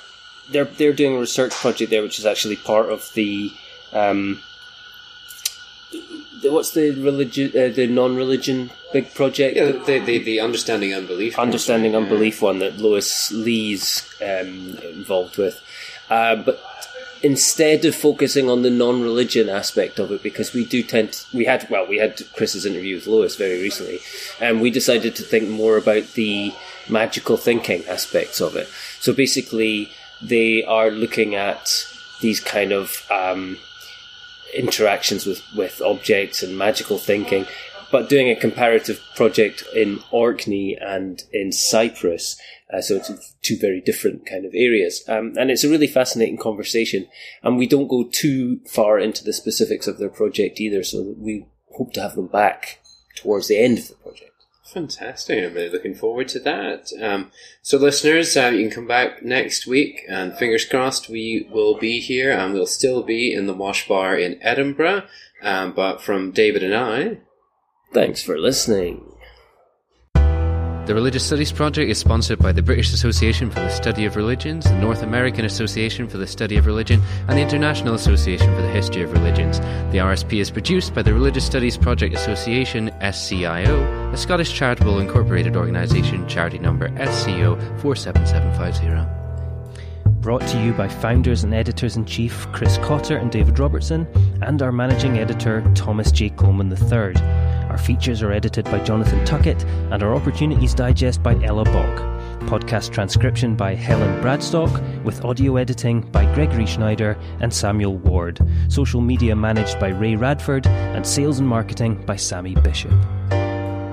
they're 0.51 0.65
they're 0.65 0.93
doing 0.93 1.17
a 1.17 1.21
research 1.21 1.53
project 1.53 1.91
there, 1.91 2.03
which 2.03 2.19
is 2.19 2.27
actually 2.27 2.57
part 2.57 2.91
of 2.91 3.13
the 3.15 3.53
um, 3.93 4.35
the- 4.35 4.52
what's 6.45 6.73
the 6.73 6.91
religion 6.91 7.49
uh, 7.51 7.69
the 7.75 7.87
non-religion 7.87 8.71
big 8.93 9.13
project 9.15 9.57
yeah 9.57 9.73
the 9.73 9.99
the, 10.01 10.19
the 10.19 10.41
understanding 10.41 10.95
unbelief 10.95 11.39
understanding 11.39 11.93
project, 11.93 12.11
yeah. 12.11 12.15
unbelief 12.15 12.43
one 12.43 12.59
that 12.59 12.79
Lois 12.79 13.31
Lee's 13.33 14.09
um, 14.21 14.77
involved 14.85 15.37
with, 15.37 15.61
uh, 16.11 16.37
but 16.37 16.61
instead 17.23 17.85
of 17.85 17.95
focusing 17.95 18.51
on 18.51 18.63
the 18.63 18.71
non-religion 18.71 19.49
aspect 19.49 19.99
of 19.99 20.11
it, 20.11 20.23
because 20.23 20.53
we 20.53 20.65
do 20.65 20.83
tend 20.83 21.13
to, 21.13 21.37
we 21.37 21.45
had 21.45 21.67
well 21.71 21.87
we 21.87 21.99
had 21.99 22.21
Chris's 22.35 22.67
interview 22.67 22.97
with 22.97 23.07
Lois 23.07 23.37
very 23.37 23.61
recently, 23.63 24.01
and 24.41 24.61
we 24.61 24.71
decided 24.71 25.15
to 25.17 25.23
think 25.23 25.49
more 25.49 25.77
about 25.77 26.15
the 26.15 26.53
magical 26.89 27.37
thinking 27.37 27.85
aspects 27.87 28.41
of 28.41 28.57
it. 28.57 28.69
So 29.01 29.13
basically, 29.13 29.93
they 30.21 30.65
are 30.65 30.91
looking 30.91 31.35
at 31.35 31.87
these 32.21 32.41
kind 32.41 32.73
of 32.73 33.07
um, 33.11 33.59
interactions 34.55 35.27
with, 35.27 35.43
with 35.57 35.81
objects 35.81 36.43
and 36.43 36.57
magical 36.57 36.99
thinking, 36.99 37.47
but 37.91 38.09
doing 38.09 38.31
a 38.31 38.37
comparative 38.37 39.01
project 39.15 39.65
in 39.75 40.01
Orkney 40.11 40.77
and 40.81 41.23
in 41.33 41.53
Cyprus. 41.53 42.41
Uh, 42.73 42.81
so 42.81 42.97
it's 42.97 43.35
two 43.43 43.59
very 43.59 43.81
different 43.81 44.25
kind 44.25 44.47
of 44.47 44.55
areas. 44.55 45.05
Um, 45.09 45.35
and 45.39 45.51
it's 45.51 45.65
a 45.65 45.69
really 45.69 45.87
fascinating 45.87 46.39
conversation. 46.39 47.07
And 47.43 47.59
we 47.59 47.67
don't 47.67 47.89
go 47.89 48.05
too 48.11 48.61
far 48.67 48.99
into 48.99 49.23
the 49.23 49.33
specifics 49.35 49.87
of 49.87 49.99
their 49.99 50.09
project 50.09 50.59
either. 50.59 50.83
So 50.83 51.15
we 51.19 51.47
hope 51.77 51.93
to 51.93 52.01
have 52.01 52.15
them 52.15 52.29
back 52.29 52.81
towards 53.15 53.49
the 53.49 53.59
end 53.59 53.79
of 53.79 53.89
the 53.89 53.95
project. 53.97 54.32
Fantastic. 54.73 55.45
I'm 55.45 55.55
really 55.55 55.69
looking 55.69 55.95
forward 55.95 56.29
to 56.29 56.39
that. 56.41 56.91
Um, 57.01 57.31
so, 57.61 57.77
listeners, 57.77 58.37
um, 58.37 58.55
you 58.55 58.63
can 58.63 58.75
come 58.75 58.87
back 58.87 59.23
next 59.23 59.67
week, 59.67 60.01
and 60.09 60.37
fingers 60.37 60.65
crossed, 60.65 61.11
we 61.11 61.47
will 61.51 61.77
be 61.77 62.01
here 62.01 62.33
and 62.33 62.55
we'll 62.55 62.67
still 62.67 63.03
be 63.03 63.35
in 63.35 63.47
the 63.47 63.55
Wash 63.55 63.87
Bar 63.87 64.17
in 64.17 64.39
Edinburgh. 64.41 65.05
Um, 65.43 65.73
but 65.73 66.01
from 66.01 66.31
David 66.31 66.63
and 66.63 66.75
I, 66.75 67.19
Thanks 67.93 68.23
for 68.23 68.39
listening. 68.39 69.12
The 70.85 70.97
Religious 70.97 71.25
Studies 71.25 71.53
Project 71.53 71.89
is 71.89 71.99
sponsored 71.99 72.41
by 72.41 72.51
the 72.51 72.61
British 72.61 72.93
Association 72.93 73.51
for 73.51 73.61
the 73.61 73.69
Study 73.69 74.05
of 74.05 74.17
Religions, 74.17 74.65
the 74.65 74.77
North 74.79 75.05
American 75.05 75.45
Association 75.45 76.09
for 76.09 76.19
the 76.19 76.27
Study 76.27 76.57
of 76.57 76.67
Religion, 76.67 77.01
and 77.29 77.39
the 77.39 77.43
International 77.43 77.95
Association 77.95 78.53
for 78.57 78.63
the 78.63 78.69
History 78.69 79.05
of 79.05 79.13
Religions. 79.13 79.61
The 79.93 79.99
RSP 79.99 80.41
is 80.41 80.51
produced 80.51 80.93
by 80.93 81.03
the 81.03 81.15
Religious 81.15 81.47
Studies 81.47 81.77
Project 81.77 82.17
Association, 82.17 82.91
SCIO, 83.01 84.13
a 84.13 84.17
Scottish 84.17 84.53
charitable 84.53 84.99
incorporated 84.99 85.57
organisation, 85.57 86.27
charity 86.27 86.59
number 86.59 86.89
SCO 87.07 87.55
47750. 87.79 89.23
Brought 90.21 90.45
to 90.49 90.61
you 90.65 90.73
by 90.73 90.89
founders 90.89 91.45
and 91.45 91.55
editors 91.55 91.97
in 91.97 92.07
chief 92.07 92.51
Chris 92.51 92.79
Cotter 92.79 93.17
and 93.17 93.31
David 93.31 93.61
Robertson, 93.61 94.05
and 94.43 94.61
our 94.61 94.73
managing 94.73 95.19
editor 95.19 95.63
Thomas 95.77 96.11
J. 96.11 96.31
Coleman 96.31 96.73
III. 96.73 97.42
Our 97.73 97.79
features 97.79 98.21
are 98.23 98.31
edited 98.31 98.67
by 98.67 98.81
Jonathan 98.81 99.25
Tuckett, 99.25 99.65
and 99.65 100.03
our 100.03 100.15
Opportunities 100.15 100.75
Digest 100.75 101.23
by 101.23 101.43
Ella 101.43 101.65
Bock. 101.65 102.01
Podcast 102.41 102.93
transcription 102.93 103.57
by 103.57 103.75
Helen 103.75 104.23
Bradstock, 104.23 105.03
with 105.05 105.25
audio 105.25 105.57
editing 105.57 106.03
by 106.03 106.27
Gregory 106.35 106.67
Schneider 106.67 107.19
and 107.41 107.51
Samuel 107.51 107.97
Ward. 107.97 108.47
Social 108.69 109.01
media 109.01 109.35
managed 109.35 109.81
by 109.81 109.89
Ray 109.89 110.17
Radford, 110.17 110.67
and 110.67 111.07
sales 111.07 111.39
and 111.39 111.49
marketing 111.49 111.95
by 112.05 112.17
Sammy 112.17 112.55
Bishop. 112.57 112.93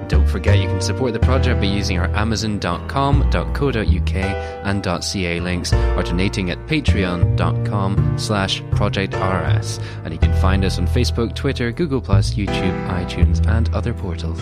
Don't 0.09 0.27
forget 0.27 0.57
you 0.57 0.67
can 0.67 0.81
support 0.81 1.13
the 1.13 1.19
project 1.19 1.61
by 1.61 1.67
using 1.67 1.99
our 1.99 2.07
amazon.com.co.uk 2.15 4.15
and 4.15 5.03
.ca 5.03 5.39
links 5.39 5.71
or 5.71 6.03
donating 6.03 6.49
at 6.49 6.57
patreon.com 6.65 8.17
slash 8.17 8.61
projectrs. 8.63 9.79
And 10.03 10.13
you 10.13 10.19
can 10.19 10.33
find 10.41 10.65
us 10.65 10.79
on 10.79 10.87
Facebook, 10.87 11.35
Twitter, 11.35 11.71
Google+, 11.71 12.01
YouTube, 12.01 12.89
iTunes 12.89 13.47
and 13.47 13.73
other 13.73 13.93
portals. 13.93 14.41